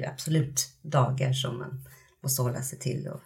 är 0.01 0.09
absolut 0.11 0.69
dagar 0.83 1.33
som 1.33 1.59
man 1.59 1.85
måste 2.23 2.43
hålla 2.43 2.63
sig 2.63 2.79
till. 2.79 3.09
Och, 3.09 3.21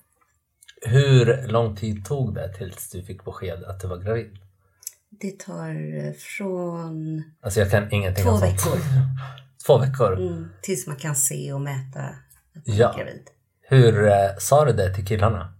Hur 0.82 1.48
lång 1.48 1.76
tid 1.76 2.04
tog 2.04 2.34
det 2.34 2.52
tills 2.54 2.90
du 2.90 3.02
fick 3.02 3.24
besked 3.24 3.64
att 3.64 3.80
du 3.80 3.88
var 3.88 3.96
gravid? 3.98 4.38
det 5.20 5.38
tar 5.38 5.96
eh, 6.06 6.12
från 6.12 7.22
Alltså 7.42 7.60
jag 7.60 7.70
kan 7.70 7.92
ingenting 7.92 8.24
två 8.24 8.36
veckor 8.36 8.78
Två 9.66 9.78
veckor? 9.78 10.12
mm, 10.20 10.48
tills 10.62 10.86
man 10.86 10.96
kan 10.96 11.16
se 11.16 11.52
och 11.52 11.60
mäta 11.60 12.00
att 12.00 12.66
man 12.66 12.76
Ja. 12.76 12.92
är 12.92 12.98
gravid. 12.98 13.22
Hur 13.70 14.08
eh, 14.08 14.14
sa 14.38 14.64
du 14.64 14.72
det 14.72 14.94
till 14.94 15.06
killarna? 15.06 15.54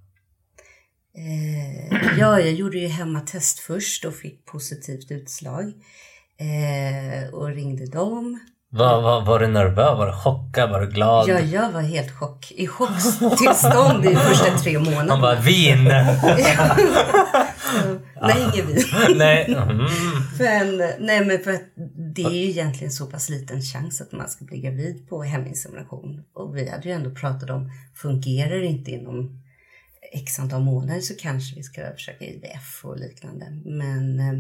Eh, 1.16 1.98
ja, 2.18 2.40
jag 2.40 2.52
gjorde 2.52 2.78
ju 2.78 2.88
hemmatest 2.88 3.58
först 3.58 4.04
och 4.04 4.14
fick 4.14 4.46
positivt 4.46 5.10
utslag. 5.10 5.64
Eh, 6.38 7.34
och 7.34 7.48
ringde 7.48 7.86
dem. 7.86 8.40
Var, 8.70 9.02
var, 9.02 9.20
var 9.20 9.38
du 9.38 9.46
nervös? 9.46 9.98
Var 9.98 10.06
du 10.06 10.12
chockad? 10.12 10.70
Var 10.70 10.80
du 10.80 10.86
glad? 10.86 11.28
Ja, 11.28 11.40
jag 11.40 11.70
var 11.70 11.80
helt 11.80 12.10
chock, 12.10 12.52
i 12.56 12.66
chocktillstånd 12.66 14.06
i 14.06 14.14
första 14.14 14.58
tre 14.58 14.78
månaderna. 14.78 15.12
Han 15.12 15.20
bara 15.20 15.40
vin! 15.40 15.84
Nej, 18.22 18.50
ingen 18.54 18.66
vin. 18.66 18.84
Nej. 19.16 19.54
Mm. 19.54 19.86
Men, 20.38 20.76
nej, 20.98 21.24
men 21.24 21.38
för 21.38 21.50
att 21.50 21.62
det 22.14 22.22
är 22.22 22.30
ju 22.30 22.50
egentligen 22.50 22.92
så 22.92 23.06
pass 23.06 23.28
liten 23.28 23.62
chans 23.62 24.00
att 24.00 24.12
man 24.12 24.28
ska 24.28 24.44
bli 24.44 24.60
gravid 24.60 25.08
på 25.08 25.22
heminsemination. 25.22 26.24
Och 26.32 26.56
vi 26.56 26.70
hade 26.70 26.88
ju 26.88 26.94
ändå 26.94 27.10
pratat 27.10 27.50
om, 27.50 27.70
fungerar 27.94 28.56
det 28.56 28.66
inte 28.66 28.90
inom 28.90 29.42
x 30.12 30.38
antal 30.38 30.62
månader 30.62 31.00
så 31.00 31.14
kanske 31.16 31.56
vi 31.56 31.62
ska 31.62 31.92
försöka 31.92 32.24
IVF 32.24 32.84
och 32.84 32.98
liknande. 32.98 33.50
Men, 33.64 34.20
eh, 34.20 34.32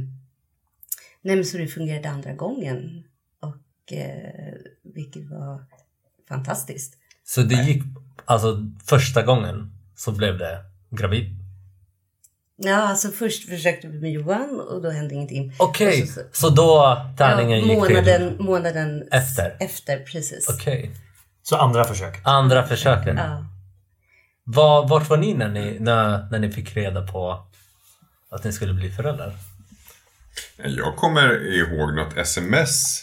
nej, 1.22 1.36
men 1.36 1.44
så 1.44 1.58
det 1.58 1.66
fungerade 1.66 2.10
andra 2.10 2.34
gången. 2.34 3.04
Och 3.40 3.92
eh, 3.92 4.54
vilket 4.82 5.30
var 5.30 5.64
fantastiskt. 6.28 6.96
Så 7.24 7.42
det 7.42 7.54
gick, 7.54 7.82
alltså 8.24 8.70
första 8.84 9.22
gången 9.22 9.72
så 9.96 10.12
blev 10.12 10.38
det 10.38 10.64
gravid? 10.90 11.39
Ja, 12.62 12.76
alltså 12.76 13.08
först 13.08 13.48
försökte 13.48 13.88
vi 13.88 14.00
med 14.00 14.10
Johan 14.12 14.60
och 14.60 14.82
då 14.82 14.90
hände 14.90 15.14
ingenting. 15.14 15.52
Okej, 15.58 16.02
Och 16.02 16.08
så- 16.08 16.20
så 16.32 16.48
då 16.50 16.96
tärningen 17.18 17.58
ja, 17.60 17.66
gick 17.66 17.76
månaden, 17.76 18.36
till? 18.36 18.44
månaden 18.46 19.08
Efter? 19.10 19.56
Efter, 19.60 19.98
precis. 19.98 20.48
Okej. 20.48 20.90
Så 21.42 21.56
andra 21.56 21.84
försök. 21.84 22.20
Andra 22.24 22.66
försöken. 22.66 23.16
Ja. 23.16 23.44
Var, 24.44 24.88
vart 24.88 25.08
var 25.08 25.16
ni 25.16 25.34
när, 25.34 25.48
ni 25.48 25.76
när, 25.80 26.28
när 26.30 26.38
ni 26.38 26.50
fick 26.52 26.76
reda 26.76 27.06
på 27.06 27.46
att 28.30 28.44
ni 28.44 28.52
skulle 28.52 28.74
bli 28.74 28.90
föräldrar? 28.90 29.32
Jag 30.56 30.96
kommer 30.96 31.46
ihåg 31.54 31.94
något 31.94 32.16
sms, 32.16 33.02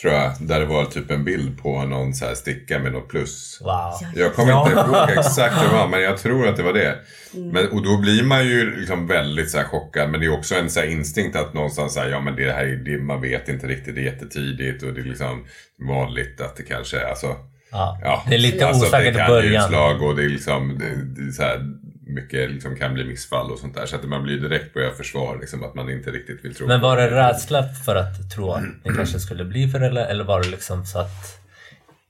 tror 0.00 0.12
jag, 0.14 0.32
där 0.40 0.60
det 0.60 0.66
var 0.66 0.84
typ 0.84 1.10
en 1.10 1.24
bild 1.24 1.62
på 1.62 1.84
någon 1.84 2.14
så 2.14 2.26
här 2.26 2.34
sticka 2.34 2.78
med 2.78 2.92
något 2.92 3.08
plus. 3.08 3.58
Wow. 3.64 3.92
Jag 4.14 4.34
kommer 4.34 4.50
Ja. 4.52 4.68
inte 4.68 4.80
ihåg 4.80 5.10
exakt 5.18 5.54
vad 5.56 5.64
det 5.64 5.72
var, 5.76 5.88
men 5.90 6.02
jag 6.02 6.18
tror 6.18 6.48
att 6.48 6.56
det 6.56 6.62
var 6.62 6.72
det. 6.72 6.98
Men, 7.34 7.68
och 7.68 7.82
då 7.82 7.96
blir 7.98 8.22
man 8.24 8.44
ju 8.46 8.76
liksom 8.80 9.06
väldigt 9.06 9.50
så 9.50 9.58
här 9.58 9.64
chockad, 9.64 10.10
men 10.10 10.20
det 10.20 10.26
är 10.26 10.32
också 10.38 10.54
en 10.54 10.70
så 10.70 10.80
här 10.80 10.86
instinkt 10.86 11.36
att 11.36 11.54
någonstans 11.54 11.94
säga 11.94 12.08
ja 12.08 12.20
men 12.20 12.36
det 12.36 12.52
här 12.52 12.64
är, 12.64 12.76
det, 12.76 12.98
man 12.98 13.20
vet 13.20 13.48
inte 13.48 13.66
riktigt, 13.66 13.94
det 13.94 14.00
är 14.00 14.04
jättetidigt 14.04 14.82
och 14.82 14.92
det 14.94 15.00
är 15.00 15.04
liksom 15.04 15.44
vanligt 15.88 16.40
att 16.40 16.56
det 16.56 16.62
kanske 16.62 16.98
är 17.00 17.04
alltså, 17.04 17.36
Ja. 17.70 18.24
Det 18.28 18.34
är 18.34 18.38
lite 18.38 18.66
alltså 18.66 18.86
osäkert 18.86 19.08
i 19.08 19.10
det 19.10 19.18
kan 19.18 19.30
början. 19.30 19.64
utslag 19.64 20.02
och 20.02 20.16
det 20.16 20.24
är 20.24 20.28
liksom, 20.28 20.78
det, 20.78 21.22
det 21.22 21.28
är 21.28 21.32
så 21.32 21.42
här, 21.42 21.60
mycket 22.06 22.50
liksom 22.50 22.76
kan 22.76 22.94
bli 22.94 23.04
missfall 23.04 23.50
och 23.50 23.58
sånt 23.58 23.74
där. 23.74 23.86
Så 23.86 23.96
att 23.96 24.04
man 24.04 24.22
blir 24.22 24.40
direkt 24.40 24.74
börjar 24.74 24.90
försvar, 24.90 25.38
liksom 25.40 25.62
att 25.62 25.74
man 25.74 25.90
inte 25.90 26.10
riktigt 26.10 26.44
vill 26.44 26.54
tro 26.54 26.66
Men 26.66 26.80
på 26.80 26.86
var 26.86 26.96
det 26.96 27.10
rädsla 27.10 27.62
för 27.62 27.96
att 27.96 28.30
tro 28.34 28.52
att 28.52 28.64
ni 28.84 28.94
kanske 28.96 29.18
skulle 29.18 29.44
bli 29.44 29.68
föräldrar 29.68 30.06
eller 30.06 30.24
var 30.24 30.42
det 30.42 30.48
liksom 30.48 30.86
så 30.86 30.98
att 30.98 31.46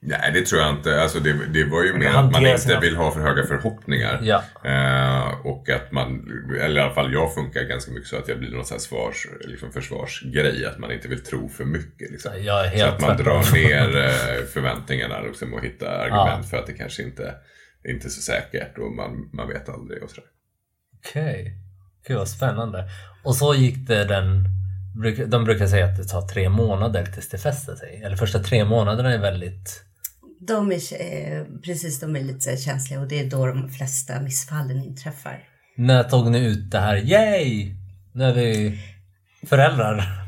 Nej, 0.01 0.31
det 0.35 0.43
tror 0.43 0.61
jag 0.61 0.71
inte. 0.71 1.03
Alltså 1.03 1.21
det, 1.21 1.47
det 1.47 1.65
var 1.65 1.85
ju 1.85 1.93
mer 1.93 2.09
att 2.09 2.33
man 2.33 2.47
inte 2.47 2.79
vill 2.81 2.97
ha 2.97 3.11
för 3.11 3.21
höga 3.21 3.47
förhoppningar. 3.47 4.21
Ja. 4.23 4.43
Eh, 4.65 5.47
och 5.47 5.71
att 5.71 5.93
man, 5.93 6.31
eller 6.61 6.81
i 6.81 6.85
alla 6.85 6.95
fall 6.95 7.13
jag 7.13 7.35
funkar 7.35 7.63
ganska 7.63 7.93
mycket 7.93 8.09
så 8.09 8.17
att 8.17 8.29
jag 8.29 8.39
blir 8.39 8.51
någon 8.51 8.65
sån 8.65 8.75
här 8.75 8.81
svars, 8.81 9.27
liksom 9.41 9.73
försvarsgrej. 9.73 10.67
Att 10.67 10.79
man 10.79 10.93
inte 10.93 11.09
vill 11.09 11.25
tro 11.25 11.49
för 11.49 11.65
mycket. 11.65 12.11
Liksom. 12.11 12.33
Så 12.79 12.85
att 12.85 13.01
man 13.01 13.17
tvärtom. 13.17 13.25
drar 13.25 13.53
ner 13.53 13.97
eh, 14.05 14.45
förväntningarna 14.53 15.21
liksom, 15.21 15.55
och 15.55 15.65
hittar 15.65 15.87
argument 15.87 16.51
för 16.51 16.57
att 16.57 16.67
det 16.67 16.73
kanske 16.73 17.03
inte, 17.03 17.35
inte 17.89 18.11
så 18.11 18.21
säkert 18.23 18.79
och 18.79 18.93
man, 18.93 19.31
man 19.33 19.49
vet 19.49 19.69
aldrig 19.69 20.03
och 20.03 20.11
sådär. 20.11 20.31
Okej. 20.99 21.55
Gud 22.07 22.17
vad 22.17 22.29
spännande. 22.29 22.89
Och 23.25 23.37
så 23.37 23.55
gick 23.55 23.89
det 23.89 24.05
den... 24.05 24.45
De 25.27 25.45
brukar 25.45 25.67
säga 25.67 25.87
att 25.87 25.97
det 25.97 26.05
tar 26.05 26.29
tre 26.29 26.49
månader 26.49 27.07
tills 27.07 27.29
det 27.29 27.39
fäster 27.39 27.77
sig. 27.77 28.03
Eller 28.05 28.17
första 28.17 28.39
tre 28.39 28.65
månaderna 28.65 29.13
är 29.13 29.19
väldigt... 29.19 29.83
De 30.41 30.73
är, 30.73 30.77
eh, 31.01 31.45
precis, 31.65 32.01
de 32.01 32.17
är 32.17 32.21
lite 32.21 32.57
känsliga 32.57 33.01
och 33.01 33.09
det 33.09 33.21
är 33.21 33.31
då 33.31 33.47
de 33.47 33.69
flesta 33.69 34.21
missfallen 34.21 34.85
inträffar. 34.85 35.49
När 35.77 36.03
tog 36.03 36.31
ni 36.31 36.47
ut 36.47 36.71
det 36.71 36.79
här? 36.79 36.97
Yay! 36.97 37.75
Nu 38.13 38.25
är 38.25 38.35
vi 38.35 38.79
föräldrar. 39.47 40.27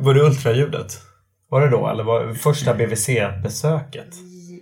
Var 0.00 0.14
det 0.14 0.20
ultraljudet? 0.20 1.00
Var 1.48 1.60
det 1.60 1.68
då? 1.68 1.88
Eller 1.88 2.04
var 2.04 2.26
det 2.26 2.34
första 2.34 2.74
BVC-besöket? 2.74 4.14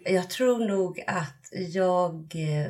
Jag 0.04 0.30
tror 0.30 0.68
nog 0.68 1.00
att 1.06 1.48
jag, 1.68 2.32
eh, 2.34 2.66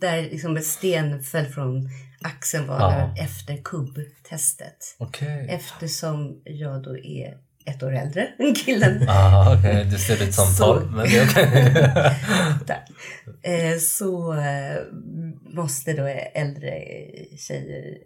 där 0.00 0.22
liksom 0.22 0.56
ett 0.56 0.66
sten 0.66 1.22
föll 1.22 1.46
från 1.46 1.88
axeln 2.22 2.66
var 2.66 2.80
Ja. 2.80 3.14
efter 3.24 3.56
kubbtestet. 3.56 4.96
Okej. 4.98 5.46
Eftersom 5.50 6.40
jag 6.44 6.82
då 6.82 6.98
är 6.98 7.36
ett 7.64 7.82
år 7.82 7.92
äldre 7.96 8.28
än 8.38 8.54
killen. 8.54 9.04
Ah, 9.08 9.54
okej. 9.58 9.84
Du 9.84 9.98
ser 9.98 10.22
ut 10.28 10.34
som 10.34 10.46
Så- 10.46 10.64
12, 10.64 10.90
men 10.92 11.06
det 11.08 11.18
är 11.18 11.28
okej. 11.30 12.76
Eh, 13.42 13.78
så 13.78 14.32
eh, 14.34 14.76
måste 15.54 15.92
då 15.92 16.04
äldre 16.34 16.82
tjejer 17.38 17.98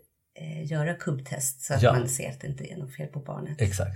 göra 0.64 0.94
kubbtest 0.94 1.62
så 1.62 1.74
att 1.74 1.82
Ja. 1.82 1.92
man 1.92 2.08
ser 2.08 2.30
att 2.30 2.40
det 2.40 2.46
inte 2.46 2.72
är 2.72 2.76
något 2.76 2.96
fel 2.96 3.06
på 3.06 3.18
barnet. 3.20 3.60
Exakt. 3.60 3.94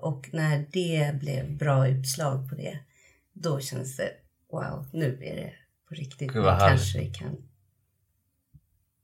Och 0.00 0.28
när 0.32 0.64
det 0.72 1.14
blev 1.20 1.56
bra 1.56 1.88
utslag 1.88 2.48
på 2.48 2.54
det, 2.54 2.78
då 3.42 3.60
känns 3.60 3.96
det 3.96 4.08
wow, 4.52 4.86
nu 4.92 5.18
är 5.22 5.36
det 5.36 5.52
på 5.88 5.94
riktigt. 5.94 6.32
Gud, 6.32 6.44
vad 6.44 6.58
kanske 6.58 6.98
vi 6.98 7.06
kan 7.06 7.36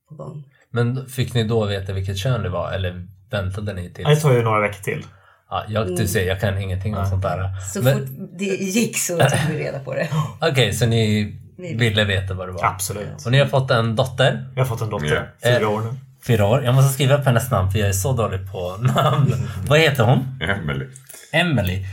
på 0.08 0.14
gång. 0.14 0.44
Men 0.70 1.06
fick 1.08 1.34
ni 1.34 1.44
då 1.44 1.64
veta 1.66 1.92
vilket 1.92 2.18
kön 2.18 2.42
det 2.42 2.48
var 2.48 2.72
eller 2.72 3.06
väntade 3.30 3.72
ni 3.74 3.90
till? 3.90 4.04
Det 4.04 4.16
tar 4.16 4.32
ju 4.32 4.42
några 4.42 4.60
veckor 4.60 4.82
till. 4.82 5.04
Ja, 5.50 5.64
jag, 5.68 5.96
du 5.96 6.08
ser, 6.08 6.26
jag 6.26 6.40
kan 6.40 6.58
ingenting 6.58 6.96
om 6.96 7.06
sånt 7.06 7.22
där. 7.22 7.38
Mm. 7.38 7.60
Så 7.60 7.82
Men- 7.82 7.98
fort 8.06 8.28
det 8.38 8.44
gick 8.44 8.98
så 8.98 9.18
tog 9.18 9.28
vi 9.50 9.58
reda 9.58 9.78
på 9.78 9.94
det. 9.94 10.08
Okej, 10.40 10.72
så 10.72 10.86
ni 10.86 11.24
Vi- 11.58 11.74
ville 11.76 12.04
veta 12.04 12.34
vad 12.34 12.48
det 12.48 12.52
var? 12.52 12.64
Absolut. 12.64 13.26
Och 13.26 13.32
ni 13.32 13.38
har 13.38 13.46
fått 13.46 13.70
en 13.70 13.96
dotter, 13.96 14.46
Jag 14.54 14.60
har 14.60 14.66
fått 14.68 14.80
en 14.80 14.90
dotter. 14.90 15.30
Ja. 15.40 15.48
Fyra 15.50 15.60
Eh. 15.62 15.72
år 15.72 15.80
nu. 15.80 15.94
fyra 16.26 16.46
år. 16.46 16.64
Jag 16.64 16.74
måste 16.74 16.92
skriva 16.94 17.14
upp 17.18 17.24
hennes 17.24 17.50
namn 17.50 17.70
för 17.70 17.78
jag 17.78 17.88
är 17.88 17.92
så 17.92 18.12
dålig 18.12 18.52
på 18.52 18.76
namn. 18.76 19.34
vad 19.68 19.78
heter 19.78 20.04
hon? 20.04 20.38
Emelie. 20.42 20.88
Emily. 21.32 21.86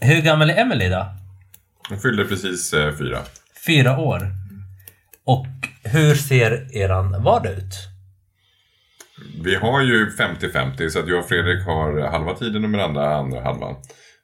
Hur 0.00 0.20
gammal 0.22 0.50
är 0.50 0.56
Emily 0.56 0.88
då? 0.88 1.06
Hon 1.88 1.98
fyllde 1.98 2.24
precis 2.24 2.72
eh, 2.72 2.96
fyra. 2.96 3.18
Fyra 3.66 3.98
år. 3.98 4.20
Och 5.24 5.46
hur 5.82 6.14
ser 6.14 6.76
eran 6.76 7.22
vardag 7.22 7.52
ut? 7.52 7.74
Vi 9.44 9.54
har 9.54 9.82
ju 9.82 10.10
50-50 10.10 10.88
så 10.88 10.98
att 10.98 11.08
jag 11.08 11.18
och 11.18 11.28
Fredrik 11.28 11.66
har 11.66 12.00
halva 12.00 12.34
tiden 12.34 12.64
och 12.64 12.70
Miranda 12.70 13.14
andra 13.14 13.40
halvan. 13.40 13.76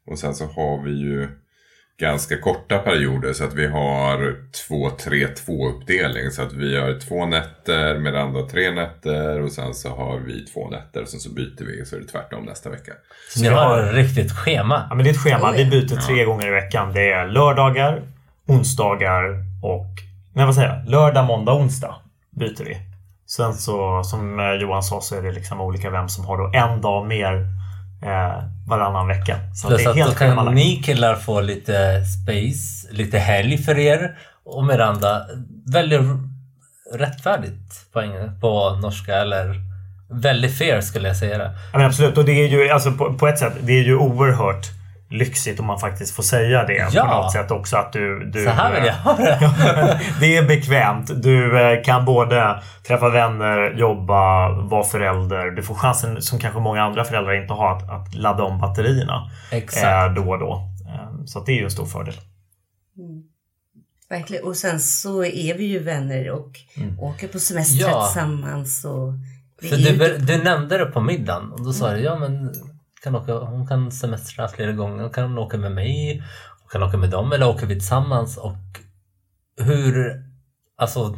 Och 0.07 0.19
sen 0.19 0.35
så 0.35 0.45
har 0.47 0.85
vi 0.85 0.91
ju 0.91 1.29
ganska 2.01 2.39
korta 2.39 2.79
perioder 2.79 3.33
så 3.33 3.45
att 3.45 3.55
vi 3.55 3.67
har 3.67 4.37
2-3-2 4.71 5.69
uppdelning. 5.69 6.31
Så 6.31 6.43
att 6.43 6.53
vi 6.53 6.81
har 6.81 7.01
två 7.01 7.27
nätter, 7.27 7.99
Miranda 7.99 8.43
tre 8.43 8.71
nätter 8.71 9.41
och 9.41 9.53
sen 9.53 9.75
så 9.75 9.89
har 9.89 10.19
vi 10.19 10.47
två 10.47 10.71
nätter 10.71 11.03
och 11.03 11.09
sen 11.09 11.21
så 11.21 11.31
byter 11.31 11.65
vi 11.65 11.85
så 11.85 11.97
är 11.97 12.01
det 12.01 12.07
tvärtom 12.07 12.45
nästa 12.45 12.71
vecka. 12.71 12.93
Så 13.35 13.43
ni 13.43 13.49
har 13.49 13.83
ett 13.83 13.95
riktigt 13.95 14.33
schema. 14.33 14.87
Ja, 14.89 14.95
men 14.95 15.05
det 15.05 15.11
är 15.11 15.15
ett 15.15 15.21
schema. 15.21 15.53
Vi 15.53 15.65
byter 15.65 15.97
tre 16.07 16.25
gånger 16.25 16.47
i 16.47 16.51
veckan. 16.51 16.93
Det 16.93 17.13
är 17.13 17.27
lördagar, 17.27 18.03
onsdagar 18.47 19.25
och... 19.63 19.87
Nej, 20.35 20.47
vad 20.47 20.55
säger 20.55 20.69
jag? 20.69 20.91
Lördag, 20.91 21.25
måndag, 21.25 21.53
onsdag 21.53 21.95
byter 22.31 22.65
vi. 22.65 22.77
Sen 23.27 23.55
så, 23.55 24.05
som 24.05 24.39
Johan 24.61 24.83
sa, 24.83 25.01
så 25.01 25.17
är 25.17 25.23
det 25.23 25.33
liksom 25.33 25.61
olika 25.61 25.91
vem 25.91 26.09
som 26.09 26.25
har 26.25 26.39
då 26.39 26.59
en 26.59 26.81
dag 26.81 27.07
mer 27.07 27.60
eh, 28.03 28.45
varannan 28.69 29.09
vecka. 29.09 29.37
Så 29.55 29.69
Plus 29.69 29.79
det 29.79 29.85
är 29.85 29.91
att 29.91 29.97
då 29.97 30.03
helt 30.03 30.19
kan 30.19 30.55
ni 30.55 30.77
killar 30.77 31.15
få 31.15 31.41
lite 31.41 32.05
space, 32.05 32.93
lite 32.93 33.19
helg 33.19 33.59
för 33.59 33.79
er. 33.79 34.19
Och 34.45 34.65
Miranda 34.65 35.27
väldigt 35.73 36.01
rättfärdigt 36.95 37.93
på, 37.93 38.03
på 38.41 38.79
norska 38.83 39.15
eller 39.15 39.55
väldigt 40.11 40.59
fair 40.59 40.81
skulle 40.81 41.09
jag 41.09 41.17
säga 41.17 41.39
det. 41.39 41.51
Ja, 41.73 41.85
absolut. 41.85 42.19
Och 42.19 42.25
det 42.25 42.33
är 42.33 42.49
ju 42.49 42.71
alltså, 42.71 42.93
på, 42.93 43.15
på 43.15 43.29
ett 43.29 43.39
sätt, 43.39 43.53
det 43.61 43.73
är 43.73 43.83
ju 43.83 43.97
oerhört 43.97 44.80
lyxigt 45.11 45.61
om 45.61 45.67
man 45.67 45.79
faktiskt 45.79 46.15
får 46.17 46.23
säga 46.23 46.65
det 46.65 46.89
Ja. 46.93 47.05
på 47.07 47.15
något 47.23 47.33
sätt 47.33 47.51
också. 47.51 47.77
Att 47.77 47.93
du, 47.93 48.31
du, 48.31 48.45
Så 48.45 48.51
här 48.51 48.75
vill 48.75 48.85
jag 48.87 48.95
ha 48.95 49.17
det. 49.17 50.01
det 50.21 50.37
är 50.37 50.43
bekvämt. 50.47 51.23
Du 51.23 51.61
eh, 51.61 51.83
kan 51.83 52.05
både 52.05 52.63
träffa 52.87 53.09
vänner, 53.09 53.75
jobba, 53.79 54.49
vara 54.63 54.85
förälder. 54.85 55.51
Du 55.51 55.63
får 55.63 55.75
chansen 55.75 56.23
som 56.23 56.39
kanske 56.39 56.61
många 56.61 56.83
andra 56.83 57.05
föräldrar 57.05 57.43
inte 57.43 57.53
har 57.53 57.77
att, 57.77 57.91
att 57.91 58.15
ladda 58.15 58.43
om 58.45 58.59
batterierna 58.61 59.31
Exakt. 59.51 59.85
eh, 59.85 60.15
då 60.25 60.31
och 60.31 60.39
då. 60.39 60.69
Eh, 60.89 61.25
Så 61.27 61.39
att 61.39 61.47
det 61.47 61.53
är 61.53 61.57
ju 61.57 61.65
en 61.65 61.71
stor 61.71 61.87
fördel. 61.87 62.15
Verkligen. 64.11 64.45
Och 64.45 64.57
sen 64.57 64.81
så 64.81 65.25
är 65.25 65.55
vi 65.59 65.65
ju 65.65 65.79
vänner 65.79 66.31
och 66.31 66.51
åker 66.99 67.29
på 67.29 67.39
semester 67.39 67.85
Mm. 67.85 67.97
Ja. 67.99 68.05
tillsammans. 68.07 68.85
Och 68.85 69.13
det 69.61 69.69
För 69.69 69.77
du, 69.77 70.19
du 70.19 70.43
nämnde 70.45 70.79
det 70.79 70.87
på 70.87 71.01
middagen 71.01 71.53
och 71.53 71.65
då 71.65 71.73
sa 71.73 71.91
du 71.93 72.01
ja 72.01 72.19
men 72.19 72.53
kan 73.03 73.17
åka, 73.17 73.35
hon 73.35 73.67
kan 73.67 73.93
semestra 73.93 74.49
flera 74.49 74.73
gånger. 74.73 75.03
Hon 75.03 75.13
kan 75.13 75.39
åka 75.39 75.57
med 75.57 75.73
mig, 75.73 76.23
hon 76.61 76.69
kan 76.71 76.83
åka 76.83 76.97
med 76.97 77.11
dem 77.11 77.33
eller 77.33 77.49
åker 77.49 77.67
vi 77.67 77.75
tillsammans. 77.75 78.37
Och 78.37 78.57
hur, 79.61 80.23
alltså 80.79 81.17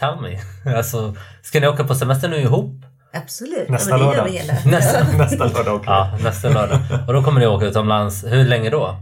tell 0.00 0.20
me. 0.20 0.38
Alltså, 0.76 1.14
ska 1.42 1.60
ni 1.60 1.68
åka 1.68 1.84
på 1.84 1.94
semester 1.94 2.28
nu 2.28 2.36
ihop? 2.36 2.84
Absolut. 3.12 3.68
Nästa 3.68 3.90
ja, 3.90 3.96
lördag. 3.96 4.30
Nästa, 4.66 5.16
Nästa 5.18 5.44
lördag 5.44 5.74
åker 5.74 5.90
ja, 5.90 6.18
nästa 6.22 6.48
lördag. 6.48 6.78
Och 7.06 7.12
då 7.12 7.22
kommer 7.22 7.40
ni 7.40 7.46
åka 7.46 7.66
utomlands. 7.66 8.24
Hur 8.24 8.44
länge 8.44 8.70
då? 8.70 8.96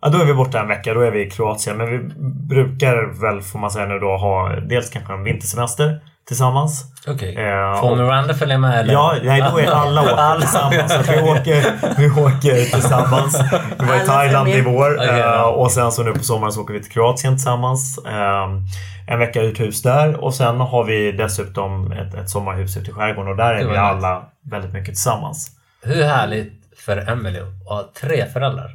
Ja, 0.00 0.08
då 0.08 0.18
är 0.18 0.24
vi 0.24 0.34
borta 0.34 0.60
en 0.60 0.68
vecka. 0.68 0.94
Då 0.94 1.00
är 1.00 1.10
vi 1.10 1.26
i 1.26 1.30
Kroatien. 1.30 1.76
Men 1.76 1.90
vi 1.90 1.98
brukar 2.48 3.20
väl, 3.20 3.42
får 3.42 3.58
man 3.58 3.70
säga 3.70 3.86
nu 3.86 3.98
då, 3.98 4.16
ha 4.16 4.56
dels 4.60 4.90
kanske 4.90 5.12
en 5.12 5.24
vintersemester 5.24 6.00
tillsammans. 6.26 6.84
Okej. 7.06 7.34
Eh, 7.36 7.80
Får 7.80 7.96
Miranda 7.96 8.34
följa 8.34 8.58
med 8.58 8.80
eller? 8.80 8.92
Ja, 8.92 9.14
nej, 9.22 9.40
då 9.52 9.58
är 9.60 9.66
alla 9.66 10.02
åker 10.02 10.12
Alla. 10.16 10.40
tillsammans. 10.40 10.92
Så 10.92 11.12
vi, 11.12 11.18
åker, 11.20 11.72
vi 11.98 12.10
åker 12.22 12.64
tillsammans. 12.72 13.40
Vi 13.78 13.86
var 13.86 13.96
i 13.96 14.06
Thailand 14.06 14.48
i 14.48 14.60
vår 14.60 14.94
Okej, 14.96 15.20
eh, 15.20 15.40
och 15.42 15.70
sen 15.72 15.92
så 15.92 16.02
nu 16.02 16.12
på 16.12 16.24
sommaren 16.24 16.52
så 16.52 16.60
åker 16.62 16.74
vi 16.74 16.82
till 16.82 16.92
Kroatien 16.92 17.34
tillsammans. 17.36 17.98
Eh, 18.06 18.48
En 19.06 19.18
vecka 19.18 19.40
uthus 19.42 19.82
där 19.82 20.24
och 20.24 20.34
sen 20.34 20.60
har 20.60 20.84
vi 20.84 21.12
dessutom 21.12 21.92
ett, 21.92 22.14
ett 22.14 22.30
sommarhus 22.30 22.76
ute 22.76 22.90
i 22.90 22.94
skärgården 22.94 23.30
och 23.30 23.36
där 23.36 23.54
är 23.54 23.64
vi 23.70 23.76
alla 23.76 24.22
väldigt 24.50 24.72
mycket 24.72 24.94
tillsammans. 24.94 25.50
Hur 25.82 26.04
härligt 26.04 26.52
för 26.86 27.10
Emily 27.10 27.38
att 27.40 27.68
ha 27.68 27.90
tre 28.00 28.26
föräldrar? 28.32 28.70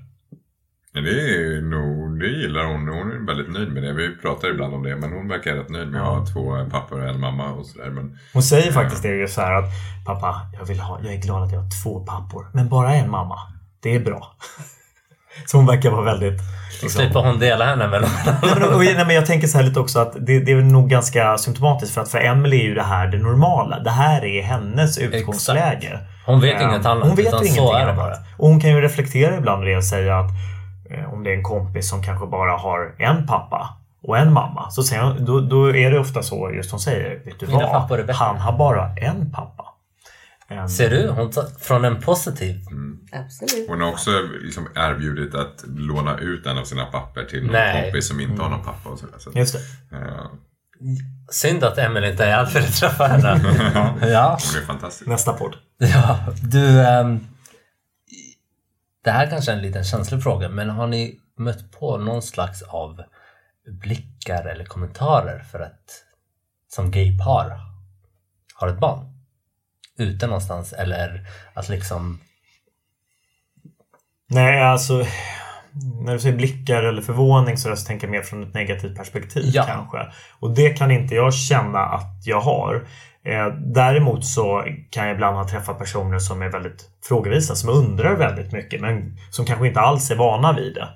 Men 0.93 1.03
det 1.03 1.09
är 1.11 1.61
nog, 1.61 2.19
det 2.19 2.27
gillar 2.27 2.63
hon. 2.65 2.87
Hon 2.87 3.11
är 3.11 3.25
väldigt 3.27 3.51
nöjd 3.53 3.71
med 3.71 3.83
det. 3.83 3.93
Vi 3.93 4.15
pratar 4.21 4.49
ibland 4.49 4.73
om 4.73 4.83
det 4.83 4.95
men 4.95 5.13
hon 5.13 5.27
verkar 5.27 5.53
rätt 5.55 5.69
nöjd 5.69 5.87
med 5.87 6.01
att 6.01 6.07
ha 6.07 6.25
två 6.33 6.65
pappor 6.71 7.01
och 7.03 7.09
en 7.09 7.19
mamma 7.19 7.51
och 7.51 7.65
sådär. 7.65 7.89
Men 7.89 8.17
Hon 8.33 8.43
säger 8.43 8.71
faktiskt 8.71 9.03
det 9.03 9.09
just 9.09 9.33
så 9.35 9.41
här 9.41 9.53
att 9.53 9.69
pappa, 10.05 10.41
jag, 10.59 10.65
vill 10.65 10.79
ha, 10.79 10.99
jag 11.03 11.13
är 11.13 11.17
glad 11.17 11.43
att 11.43 11.51
jag 11.51 11.59
har 11.59 11.69
två 11.83 11.99
pappor 11.99 12.47
men 12.53 12.69
bara 12.69 12.93
en 12.93 13.09
mamma. 13.11 13.39
Det 13.83 13.95
är 13.95 13.99
bra. 13.99 14.35
Så 15.45 15.57
hon 15.57 15.65
verkar 15.65 15.91
vara 15.91 16.01
väldigt... 16.01 16.41
Så 16.81 16.89
slipper 16.89 17.19
hon 17.19 17.39
dela 17.39 17.65
henne 17.65 17.87
mellan 17.87 18.09
Nej, 18.25 18.35
men, 18.59 18.63
och, 18.73 18.79
nej, 18.79 19.05
men 19.05 19.15
jag 19.15 19.25
tänker 19.25 19.47
så 19.47 19.57
här 19.57 19.65
lite 19.65 19.79
också 19.79 19.99
att 19.99 20.13
det, 20.25 20.39
det 20.39 20.51
är 20.51 20.61
nog 20.61 20.89
ganska 20.89 21.37
symptomatiskt 21.37 21.93
för 21.93 22.01
att 22.01 22.09
för 22.09 22.19
Emily 22.19 22.57
är 22.59 22.63
ju 22.63 22.73
det 22.75 22.83
här 22.83 23.07
det 23.07 23.17
normala. 23.17 23.79
Det 23.79 23.89
här 23.89 24.25
är 24.25 24.43
hennes 24.43 24.97
utgångsläge. 24.97 25.99
Hon 26.25 26.41
vet 26.41 26.61
Eh, 26.61 26.67
inget 26.67 26.85
annat, 26.85 27.07
Hon 27.07 27.15
vet 27.15 27.29
så 27.29 27.43
ingenting 27.43 27.65
är 27.65 27.73
det 27.73 27.83
annat. 27.83 27.95
bara. 27.95 28.15
Och 28.37 28.47
hon 28.47 28.59
kan 28.59 28.69
ju 28.69 28.81
reflektera 28.81 29.37
ibland 29.37 29.77
och 29.77 29.83
säga 29.83 30.19
att 30.19 30.29
eh, 30.29 30.58
om 31.13 31.23
det 31.23 31.29
är 31.29 31.37
en 31.37 31.43
kompis 31.43 31.89
som 31.89 32.03
kanske 32.03 32.27
bara 32.27 32.57
har 32.57 32.95
en 32.97 33.27
pappa 33.27 33.77
och 34.03 34.17
en 34.17 34.33
mamma. 34.33 34.69
Så 34.71 34.95
hon, 35.01 35.25
då, 35.25 35.39
då 35.39 35.75
är 35.75 35.91
det 35.91 35.99
ofta 35.99 36.23
så 36.23 36.51
just 36.53 36.71
hon 36.71 36.79
säger, 36.79 37.25
vet 37.25 37.39
du 37.39 37.47
Mina 37.47 37.59
vad? 37.59 37.71
pappor 37.71 37.97
är 37.99 38.03
bättre." 38.03 38.13
Han 38.13 38.37
har 38.37 38.57
bara 38.57 38.95
en 38.97 39.31
pappa. 39.31 39.65
Eh, 40.51 40.65
Ser 40.67 40.89
du? 40.89 41.09
Hon 41.09 41.31
tar 41.31 41.43
från 41.59 41.85
en 41.85 42.01
positiv. 42.01 42.55
Absolut. 43.11 43.69
hon 43.69 43.81
har 43.81 43.87
också 43.89 44.09
liksom 44.41 44.67
erbjudit 44.75 45.35
att 45.35 45.63
låna 45.67 46.17
ut 46.17 46.45
en 46.45 46.57
av 46.57 46.63
sina 46.63 46.85
papper 46.85 47.23
till 47.23 47.43
någon 47.43 47.51
Nej. 47.51 47.83
kompis 47.83 48.07
som 48.07 48.19
inte 48.19 48.41
har 48.41 48.49
någon 48.49 48.63
pappa. 48.63 48.89
Och 48.89 48.99
sådär. 48.99 49.15
Så, 49.17 49.31
Just 49.35 49.53
det. 49.89 49.95
eh, 49.97 50.25
Synd 51.31 51.63
att 51.63 51.77
Emily 51.77 52.09
inte 52.11 52.25
är 52.25 52.31
här 52.31 52.45
för 52.45 52.59
att 52.59 52.73
träffa 52.75 53.07
henne. 53.07 53.27
ja. 54.01 54.37
hon 54.53 54.61
är 54.61 54.65
fantastisk. 54.65 55.07
Nästa 55.09 55.33
podd. 55.33 55.55
ja. 55.77 56.19
Du, 56.43 56.81
ehm, 56.81 57.19
det 59.03 59.11
här 59.11 59.29
kanske 59.29 59.51
är 59.51 59.55
en 59.55 59.61
liten 59.61 59.83
känslig 59.83 60.23
fråga, 60.23 60.49
men 60.49 60.69
har 60.69 60.87
ni 60.87 61.19
mött 61.37 61.71
på 61.71 61.97
någon 61.97 62.21
slags 62.21 62.61
av 62.61 63.03
blickar 63.65 64.45
eller 64.45 64.65
kommentarer 64.65 65.39
för 65.39 65.59
att 65.59 66.05
som 66.67 66.91
gaypar 66.91 67.59
har 68.55 68.67
ett 68.67 68.79
barn? 68.79 69.05
Ute 69.97 70.27
någonstans 70.27 70.73
eller 70.73 71.27
att 71.53 71.69
liksom... 71.69 72.21
Nej, 74.27 74.61
alltså 74.61 75.05
när 76.05 76.13
du 76.13 76.19
säger 76.19 76.37
blickar 76.37 76.83
eller 76.83 77.01
förvåning 77.01 77.57
så, 77.57 77.75
så 77.75 77.85
tänker 77.85 78.07
jag 78.07 78.11
mer 78.11 78.21
från 78.21 78.43
ett 78.43 78.53
negativt 78.53 78.97
perspektiv 78.97 79.51
Ja. 79.53 79.63
kanske. 79.63 79.97
Och 80.39 80.55
det 80.55 80.69
kan 80.69 80.91
inte 80.91 81.15
jag 81.15 81.33
känna 81.33 81.79
att 81.79 82.21
jag 82.25 82.41
har. 82.41 82.87
Eh, 83.25 83.47
däremot 83.65 84.25
så 84.25 84.65
kan 84.89 85.07
jag 85.07 85.15
ibland 85.15 85.37
ha 85.37 85.47
träffat 85.47 85.79
personer 85.79 86.19
som 86.19 86.41
är 86.41 86.49
väldigt 86.49 86.89
frågevisa, 87.07 87.55
som 87.55 87.69
undrar 87.69 88.15
väldigt 88.15 88.51
mycket 88.51 88.81
men 88.81 89.17
som 89.29 89.45
kanske 89.45 89.67
inte 89.67 89.79
alls 89.79 90.11
är 90.11 90.15
vana 90.15 90.53
vid 90.53 90.73
det. 90.73 90.87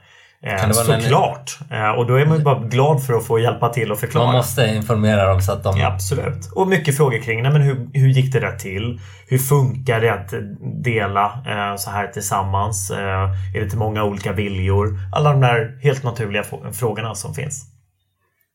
Eh, 0.45 0.57
Kan 0.59 0.69
det 0.69 0.75
vara 0.75 0.95
en- 0.95 1.01
Såklart! 1.01 1.59
Eh, 1.71 1.89
och 1.89 2.07
då 2.07 2.15
är 2.15 2.25
man 2.25 2.37
ju 2.37 2.43
bara 2.43 2.59
glad 2.59 3.05
för 3.05 3.13
att 3.13 3.25
få 3.27 3.39
hjälpa 3.39 3.69
till 3.69 3.91
och 3.91 3.99
förklara. 3.99 4.25
Man 4.25 4.35
måste 4.35 4.65
informera 4.65 5.25
dem 5.27 5.41
så 5.41 5.51
att 5.51 5.63
de... 5.63 5.77
Ja, 5.77 5.87
absolut. 5.93 6.51
Och 6.55 6.67
mycket 6.67 6.97
frågor 6.97 7.17
kring 7.19 7.43
nej, 7.43 7.51
men 7.51 7.61
hur, 7.61 7.89
hur 7.93 8.07
gick 8.09 8.33
det 8.33 8.39
där 8.39 8.55
till? 8.57 8.99
Hur 9.27 9.37
funkar 9.37 10.01
det 10.01 10.09
att 10.13 10.33
dela 10.83 11.25
eh, 11.25 11.75
så 11.77 11.89
här 11.89 12.07
tillsammans? 12.07 12.91
Eh, 12.91 13.55
är 13.55 13.59
det 13.61 13.69
till 13.69 13.79
många 13.79 14.03
olika 14.03 14.31
viljor? 14.33 14.99
Alla 15.15 15.31
de 15.31 15.41
där 15.41 15.79
helt 15.83 16.03
naturliga 16.03 16.43
frågorna 16.73 17.15
som 17.15 17.33
finns. 17.33 17.63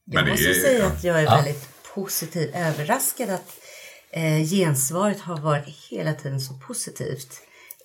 Jag 0.05 0.23
Men 0.25 0.31
måste 0.31 0.49
är- 0.51 0.55
säga 0.55 0.87
att 0.87 1.05
jag 1.05 1.19
är 1.21 1.25
Ja. 1.25 1.35
väldigt 1.37 1.69
positivt 1.95 2.55
överraskad 2.55 3.31
att 3.31 3.47
eh, 4.13 4.45
gensvaret 4.45 5.21
har 5.21 5.37
varit 5.37 5.65
hela 5.91 6.13
tiden 6.13 6.41
så 6.41 6.55
positivt. 6.55 7.29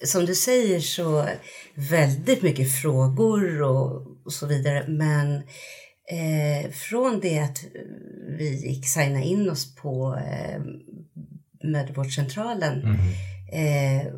Som 0.05 0.25
du 0.25 0.35
säger 0.35 0.79
så 0.79 1.25
väldigt 1.75 2.41
mycket 2.41 2.71
frågor 2.81 3.61
och, 3.61 4.07
och 4.25 4.33
så 4.33 4.47
vidare. 4.47 4.85
Men 4.87 5.35
eh, 6.11 6.71
från 6.71 7.19
det 7.19 7.39
att 7.39 7.63
vi 8.37 8.67
gick 8.67 8.87
signa 8.87 9.21
in 9.23 9.49
oss 9.49 9.75
på 9.75 10.19
eh, 10.27 10.61
mödravårdscentralen 11.63 12.83
eh, 13.51 14.13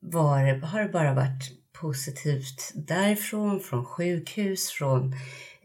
var, 0.00 0.60
har 0.66 0.80
det 0.80 0.88
bara 0.88 1.14
varit 1.14 1.52
positivt 1.80 2.72
därifrån, 2.74 3.60
från 3.60 3.84
sjukhus, 3.84 4.70
från 4.70 5.12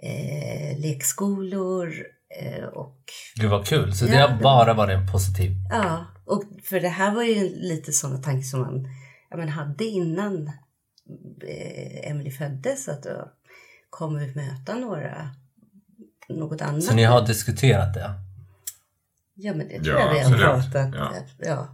eh, 0.04 0.80
lekskolor 0.80 1.94
eh, 2.42 2.64
och 2.64 2.96
Gud 3.36 3.50
vad 3.50 3.68
kul! 3.68 3.94
Så 3.94 4.06
det 4.06 4.16
Ja. 4.16 4.28
har 4.28 4.42
bara 4.42 4.74
varit 4.74 4.98
en 4.98 5.12
positiv... 5.12 5.52
ja, 5.70 6.06
och 6.26 6.44
för 6.64 6.80
det 6.80 6.90
här 6.90 7.16
var 7.16 7.24
ju 7.24 7.50
lite 7.56 7.92
sådana 7.92 8.18
tankar 8.18 8.42
som 8.42 8.60
man 8.62 8.88
ja, 9.30 9.38
men 9.38 9.50
hade 9.50 9.86
innan 9.86 10.48
eh, 11.48 12.12
Emily 12.12 12.32
föddes 12.32 12.88
att 12.88 13.04
då 13.04 13.32
kommer 13.90 14.20
vi 14.20 14.36
möta 14.36 14.76
några 14.76 15.30
något 16.30 16.62
annat. 16.62 16.84
Så 16.84 16.94
ni 16.96 17.04
har 17.04 17.28
diskuterat 17.28 17.94
det? 17.94 18.12
Ja 19.36 19.54
men 19.54 19.68
det 19.68 19.84
tror 19.84 20.00
Ja, 20.00 20.00
jag 20.00 20.14
vi 20.14 20.20
har 20.20 20.38
pratat. 20.38 20.90
Ja. 20.96 21.14
Ja. 21.40 21.68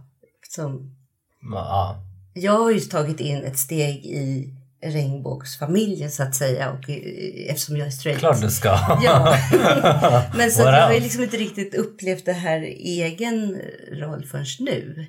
som, 0.48 0.96
Ja. 1.40 1.96
jag 2.34 2.52
har 2.58 2.70
ju 2.70 2.80
tagit 2.80 3.20
in 3.20 3.36
ett 3.44 3.58
steg 3.58 4.06
i 4.06 4.52
regnbågsfamiljen 4.82 6.10
så 6.10 6.22
att 6.22 6.34
säga 6.34 6.70
och 6.70 6.90
eh, 6.90 7.50
eftersom 7.50 7.76
jag 7.76 7.86
är 7.86 7.90
straight. 7.90 8.18
Klart 8.18 8.40
du 8.40 8.50
ska! 8.50 8.68
Ja. 9.02 9.38
Men 10.36 10.50
så 10.50 10.62
jag 10.62 10.86
har 10.86 10.92
ju 10.92 11.00
liksom 11.00 11.22
inte 11.22 11.36
riktigt 11.36 11.74
upplevt 11.74 12.24
det 12.24 12.32
här 12.32 12.60
egen 12.78 13.60
roll 13.92 14.24
förrän 14.24 14.46
nu. 14.60 15.06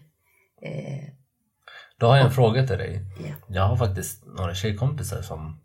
Eh, 0.62 1.10
Då 2.00 2.08
har 2.08 2.18
jag 2.18 2.26
en 2.26 2.32
fråga 2.32 2.68
till 2.68 2.78
dig. 2.78 3.02
ja. 3.20 3.34
Jag 3.48 3.68
har 3.68 3.78
faktiskt 3.78 4.26
några 4.26 4.56
tjejkompisar 4.56 5.22
som 5.22 5.62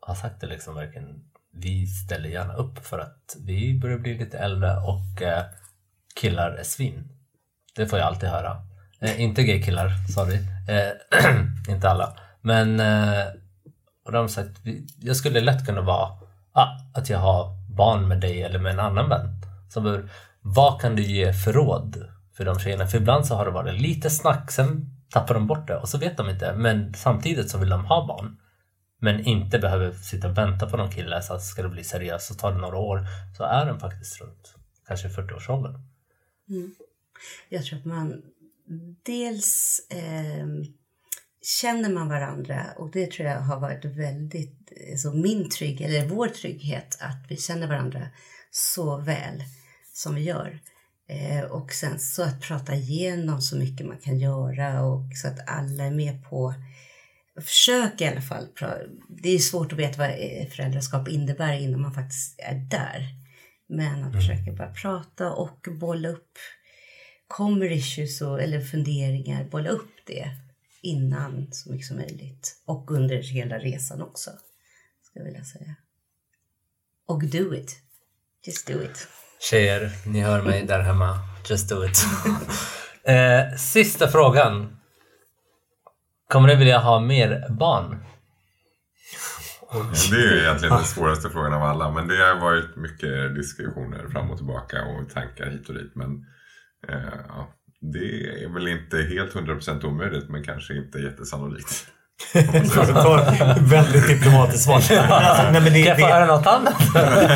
har 0.00 0.14
sagt 0.14 0.40
det 0.40 0.46
liksom 0.46 0.74
verkligen. 0.74 1.24
Vi 1.52 1.86
ställer 1.86 2.28
gärna 2.28 2.54
upp 2.54 2.86
för 2.86 2.98
att 2.98 3.36
vi 3.46 3.78
börjar 3.78 3.98
bli 3.98 4.18
lite 4.18 4.38
äldre 4.38 4.76
och 4.76 5.22
eh, 5.22 5.44
killar 6.14 6.50
är 6.50 6.62
svin. 6.62 7.08
Det 7.76 7.86
får 7.86 7.98
jag 7.98 8.08
alltid 8.08 8.28
höra. 8.28 8.56
Eh, 9.00 9.20
inte 9.20 9.42
gay-killar, 9.42 9.90
sorry. 10.14 10.34
Eh, 10.68 11.32
inte 11.74 11.90
alla. 11.90 12.16
Men 12.40 12.80
eh, 12.80 13.24
och 14.04 14.12
de 14.12 14.18
har 14.18 14.28
sagt 14.28 14.60
jag 15.00 15.16
skulle 15.16 15.40
lätt 15.40 15.66
kunna 15.66 15.80
vara 15.80 16.08
ah, 16.52 16.68
att 16.94 17.10
jag 17.10 17.18
har 17.18 17.56
barn 17.76 18.08
med 18.08 18.20
dig 18.20 18.42
eller 18.42 18.58
med 18.58 18.72
en 18.72 18.80
annan 18.80 19.08
vän. 19.08 19.28
Så 19.68 19.80
bör, 19.80 20.08
vad 20.40 20.80
kan 20.80 20.96
du 20.96 21.02
ge 21.02 21.32
för 21.32 21.52
råd 21.52 22.08
för 22.36 22.44
de 22.44 22.58
tjejerna? 22.58 22.86
För 22.86 22.98
ibland 22.98 23.26
så 23.26 23.34
har 23.34 23.44
det 23.44 23.50
varit 23.50 23.80
lite 23.80 24.10
snack, 24.10 24.50
sen 24.50 24.99
tappar 25.10 25.34
de 25.34 25.46
bort 25.46 25.66
det 25.66 25.76
och 25.76 25.88
så 25.88 25.98
vet 25.98 26.16
de 26.16 26.30
inte. 26.30 26.54
Men 26.56 26.94
samtidigt 26.94 27.50
så 27.50 27.58
vill 27.58 27.68
de 27.68 27.84
ha 27.84 28.06
barn. 28.06 28.36
Men 29.02 29.20
inte 29.20 29.58
behöver 29.58 29.92
sitta 29.92 30.28
och 30.28 30.38
vänta 30.38 30.70
på 30.70 30.76
någon 30.76 30.90
kille 30.90 31.22
så 31.22 31.34
att 31.34 31.44
ska 31.44 31.62
det 31.62 31.68
bli 31.68 31.84
seriöst 31.84 32.26
så 32.26 32.34
tar 32.34 32.52
det 32.52 32.58
några 32.58 32.78
år. 32.78 33.06
Så 33.36 33.44
är 33.44 33.66
den 33.66 33.80
faktiskt 33.80 34.20
runt 34.20 34.54
kanske 34.86 35.08
40-årsåldern. 35.08 35.74
Mm. 36.48 36.74
Jag 37.48 37.64
tror 37.64 37.78
att 37.78 37.84
man 37.84 38.22
dels 39.02 39.80
eh, 39.90 40.46
känner 41.60 41.90
man 41.90 42.08
varandra 42.08 42.66
och 42.76 42.90
det 42.90 43.10
tror 43.10 43.28
jag 43.28 43.40
har 43.40 43.60
varit 43.60 43.84
väldigt, 43.84 44.72
alltså 44.90 45.12
min 45.12 45.50
trygghet, 45.50 45.90
eller 45.90 46.08
vår 46.08 46.28
trygghet, 46.28 46.98
att 47.00 47.26
vi 47.28 47.36
känner 47.36 47.66
varandra 47.66 48.06
så 48.50 48.96
väl 48.96 49.42
som 49.92 50.14
vi 50.14 50.22
gör. 50.22 50.60
Eh, 51.10 51.44
och 51.44 51.72
sen 51.72 52.00
så 52.00 52.22
att 52.22 52.40
prata 52.40 52.74
igenom 52.74 53.40
så 53.40 53.56
mycket 53.56 53.86
man 53.86 53.98
kan 53.98 54.18
göra 54.18 54.82
och 54.82 55.16
så 55.16 55.28
att 55.28 55.48
alla 55.48 55.84
är 55.84 55.90
med 55.90 56.24
på 56.24 56.54
Försök 57.40 58.00
i 58.00 58.06
alla 58.06 58.20
fall. 58.20 58.48
Det 59.08 59.28
är 59.28 59.38
svårt 59.38 59.72
att 59.72 59.78
veta 59.78 59.98
vad 59.98 60.10
eh, 60.10 60.46
föräldraskap 60.46 61.08
innebär 61.08 61.58
innan 61.60 61.80
man 61.80 61.94
faktiskt 61.94 62.40
är 62.40 62.54
där. 62.54 63.08
Men 63.66 64.04
att 64.04 64.14
försöka 64.14 64.52
bara 64.52 64.74
prata 64.74 65.32
och 65.32 65.68
bolla 65.80 66.08
upp 66.08 66.38
kommer 67.28 67.72
issues 67.72 68.20
och, 68.20 68.42
eller 68.42 68.60
funderingar, 68.60 69.44
bolla 69.44 69.70
upp 69.70 69.92
det 70.06 70.30
innan 70.82 71.52
så 71.52 71.72
mycket 71.72 71.86
som 71.86 71.96
möjligt. 71.96 72.62
Och 72.64 72.90
under 72.90 73.22
hela 73.22 73.58
resan 73.58 74.02
också, 74.02 74.30
skulle 75.02 75.24
jag 75.24 75.32
vilja 75.32 75.44
säga. 75.44 75.74
Och 77.06 77.24
do 77.24 77.54
it. 77.54 77.76
Just 78.46 78.66
do 78.66 78.82
it. 78.82 79.08
Tjejer, 79.40 79.90
ni 80.06 80.20
hör 80.20 80.42
mig 80.42 80.66
där 80.66 80.80
hemma. 80.80 81.18
Just 81.50 81.68
do 81.68 81.84
it. 81.84 82.04
eh, 83.04 83.56
sista 83.56 84.08
frågan. 84.08 84.76
Kommer 86.28 86.48
ni 86.48 86.56
vilja 86.56 86.78
ha 86.78 87.00
mer 87.00 87.46
barn? 87.50 88.04
Det 90.10 90.16
är 90.16 90.34
ju 90.34 90.40
egentligen 90.40 90.74
den 90.74 90.84
svåraste 90.84 91.30
frågan 91.30 91.52
av 91.52 91.62
alla. 91.62 91.90
Men 91.90 92.08
det 92.08 92.16
har 92.16 92.40
varit 92.40 92.76
mycket 92.76 93.34
diskussioner 93.34 94.08
fram 94.08 94.30
och 94.30 94.36
tillbaka 94.36 94.84
och 94.84 95.10
tankar 95.10 95.50
hit 95.50 95.68
och 95.68 95.74
dit. 95.74 95.92
Men 95.94 96.26
eh, 96.88 97.20
ja, 97.28 97.54
det 97.80 98.44
är 98.44 98.54
väl 98.54 98.68
inte 98.68 98.96
helt 98.96 99.34
100% 99.34 99.84
omöjligt 99.84 100.28
men 100.28 100.44
kanske 100.44 100.74
inte 100.74 100.98
jättesannolikt. 100.98 101.88
Väldigt 103.60 104.08
diplomatiskt 104.08 104.64
svar. 104.64 104.74
Alltså, 104.74 104.92
nej, 105.52 105.60
men 105.60 105.64
det, 105.64 105.82
Kan 105.82 105.86
jag 105.86 106.00
få 106.00 106.06
höra 106.06 106.26
något 106.26 106.46
annat? 106.46 106.74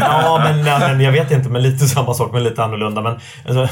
ja, 0.00 0.40
men, 0.44 0.62
nej, 0.64 0.80
men 0.80 1.00
jag 1.00 1.12
vet 1.12 1.30
inte, 1.30 1.48
men 1.48 1.62
lite 1.62 1.86
samma 1.86 2.14
sak, 2.14 2.32
men 2.32 2.42
lite 2.42 2.64
annorlunda. 2.64 3.00
Men, 3.02 3.18
alltså, 3.48 3.68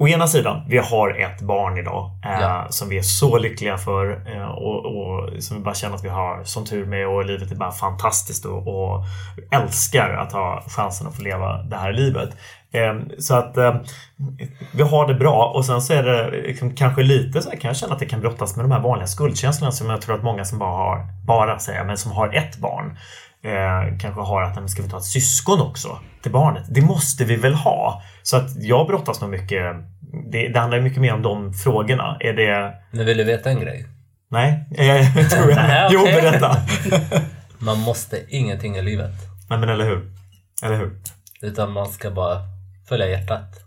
å 0.00 0.08
ena 0.08 0.26
sidan, 0.26 0.62
vi 0.68 0.78
har 0.78 1.20
ett 1.20 1.40
barn 1.40 1.78
idag 1.78 2.10
eh, 2.24 2.40
Ja. 2.40 2.66
som 2.70 2.88
vi 2.88 2.98
är 2.98 3.02
så 3.02 3.38
lyckliga 3.38 3.78
för 3.78 4.10
eh, 4.36 4.44
och, 4.48 4.84
och 4.86 5.42
som 5.42 5.56
vi 5.56 5.62
bara 5.62 5.74
känner 5.74 5.94
att 5.94 6.04
vi 6.04 6.08
har 6.08 6.44
sån 6.44 6.64
tur 6.66 6.86
med 6.86 7.08
och 7.08 7.24
livet 7.24 7.50
är 7.50 7.56
bara 7.56 7.72
fantastiskt 7.72 8.44
och, 8.44 8.68
och 8.68 9.04
älskar 9.50 10.10
att 10.10 10.32
ha 10.32 10.62
chansen 10.68 11.06
att 11.06 11.16
få 11.16 11.22
leva 11.22 11.62
det 11.62 11.76
här 11.76 11.92
livet. 11.92 12.28
Eh, 12.72 13.18
så 13.18 13.34
att 13.34 13.56
eh, 13.56 13.76
vi 14.72 14.82
har 14.82 15.08
det 15.08 15.14
bra 15.14 15.52
och 15.54 15.64
sen 15.64 15.80
så 15.82 15.92
är 15.92 16.02
det 16.02 16.30
liksom, 16.30 16.74
kanske 16.74 17.02
lite 17.02 17.42
så 17.42 17.50
här, 17.50 17.56
kan 17.56 17.68
jag 17.68 17.76
känna 17.76 17.92
att 17.92 17.98
det 17.98 18.06
kan 18.06 18.20
brottas 18.20 18.56
med 18.56 18.64
de 18.64 18.72
här 18.72 18.80
vanliga 18.80 19.06
skuldkänslorna 19.06 19.72
som 19.72 19.90
jag 19.90 20.00
tror 20.00 20.14
att 20.14 20.22
många 20.22 20.44
som 20.44 20.58
bara 20.58 20.70
har, 20.70 21.06
bara 21.26 21.58
säger, 21.58 21.84
men 21.84 21.98
som 21.98 22.12
har 22.12 22.34
ett 22.34 22.56
barn 22.56 22.98
eh, 23.42 23.98
kanske 23.98 24.20
har 24.20 24.42
att 24.42 24.54
men 24.54 24.68
ska 24.68 24.82
vi 24.82 24.88
ta 24.88 24.98
ett 24.98 25.04
syskon 25.04 25.60
också 25.60 25.98
till 26.22 26.32
barnet? 26.32 26.64
Det 26.68 26.80
måste 26.80 27.24
vi 27.24 27.36
väl 27.36 27.54
ha? 27.54 28.02
Så 28.22 28.36
att 28.36 28.62
jag 28.62 28.86
brottas 28.86 29.20
nog 29.20 29.30
mycket. 29.30 29.76
Det, 30.32 30.48
det 30.48 30.60
handlar 30.60 30.80
mycket 30.80 31.00
mer 31.00 31.14
om 31.14 31.22
de 31.22 31.52
frågorna. 31.52 32.16
Är 32.20 32.32
det... 32.32 32.74
Nu 32.90 33.04
vill 33.04 33.18
du 33.18 33.24
veta 33.24 33.50
en 33.50 33.60
grej. 33.60 33.86
Nej, 34.30 34.64
jag 35.16 35.30
tror 35.30 35.50
jag. 35.50 35.56
Nej, 35.68 35.88
Jo, 35.92 36.04
berätta. 36.04 36.56
Man 37.58 37.78
måste 37.78 38.24
ingenting 38.28 38.76
i 38.76 38.82
livet. 38.82 39.14
Nej, 39.50 39.58
men 39.58 39.68
eller 39.68 39.84
hur? 39.84 40.12
Eller 40.62 40.76
hur? 40.76 40.90
Utan 41.42 41.72
man 41.72 41.88
ska 41.88 42.10
bara 42.10 42.38
följa 42.88 43.08
hjärtat. 43.08 43.60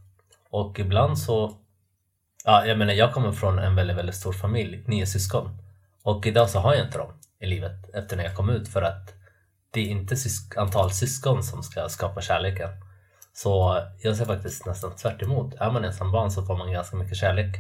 Och 0.49 0.79
ibland 0.79 1.19
så... 1.19 1.57
Ja, 2.45 2.65
jag 2.65 2.77
menar 2.77 2.93
jag 2.93 3.13
kommer 3.13 3.31
från 3.31 3.59
en 3.59 3.75
väldigt, 3.75 3.97
väldigt 3.97 4.15
stor 4.15 4.33
familj, 4.33 4.83
nio 4.87 5.05
syskon. 5.05 5.57
Och 6.03 6.25
idag 6.27 6.49
så 6.49 6.59
har 6.59 6.73
jag 6.75 6.85
inte 6.85 6.97
dem 6.97 7.13
i 7.39 7.45
livet 7.45 7.95
efter 7.95 8.17
när 8.17 8.23
jag 8.23 8.35
kom 8.35 8.49
ut 8.49 8.67
för 8.67 8.81
att 8.81 9.13
det 9.71 9.79
är 9.79 9.85
inte 9.85 10.15
sys- 10.15 10.57
antal 10.59 10.91
syskon 10.91 11.43
som 11.43 11.63
ska 11.63 11.89
skapa 11.89 12.21
kärleken. 12.21 12.69
Så 13.33 13.81
jag 14.01 14.17
ser 14.17 14.25
faktiskt 14.25 14.65
nästan 14.65 14.95
tvärt 14.95 15.21
emot. 15.21 15.53
Är 15.55 15.71
man 15.71 15.85
ensam 15.85 16.11
barn 16.11 16.31
så 16.31 16.45
får 16.45 16.57
man 16.57 16.71
ganska 16.71 16.95
mycket 16.95 17.17
kärlek. 17.17 17.55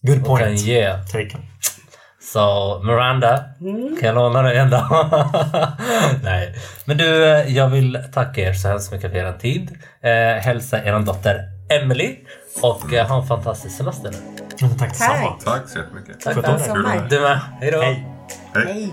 Good 0.00 0.18
Och 0.18 0.38
kan 0.38 0.46
point. 0.46 0.60
ge. 0.60 0.92
Taken. 0.92 1.42
Så 2.32 2.80
Miranda, 2.84 3.44
kan 4.00 4.06
jag 4.08 4.14
låna 4.14 4.42
dig 4.42 4.58
en 4.58 4.70
dag? 4.70 4.86
Nej. 6.22 6.54
Men 6.84 6.96
du, 6.96 7.24
eh, 7.24 7.56
jag 7.56 7.68
vill 7.68 7.98
tacka 8.12 8.40
er 8.40 8.52
så 8.52 8.68
hemskt 8.68 8.92
mycket 8.92 9.10
för 9.10 9.18
er 9.18 9.32
tid. 9.32 9.78
Eh, 10.00 10.42
hälsa 10.44 10.84
er 10.84 10.98
dotter 10.98 11.48
Emily 11.68 12.16
och 12.62 12.92
eh, 12.92 13.08
ha 13.08 13.20
en 13.20 13.26
fantastisk 13.26 13.76
semester 13.76 14.10
nu. 14.10 14.18
Tack 14.78 14.88
detsamma. 14.88 15.38
Tack 15.44 15.68
så 15.68 15.78
jättemycket. 15.78 16.20
Tack. 16.20 16.34
Sommar. 16.66 17.06
Du 17.10 17.20
med. 17.20 17.40
Hej 17.60 17.70
då. 17.70 17.80
Hej. 17.80 18.06
Hej. 18.54 18.92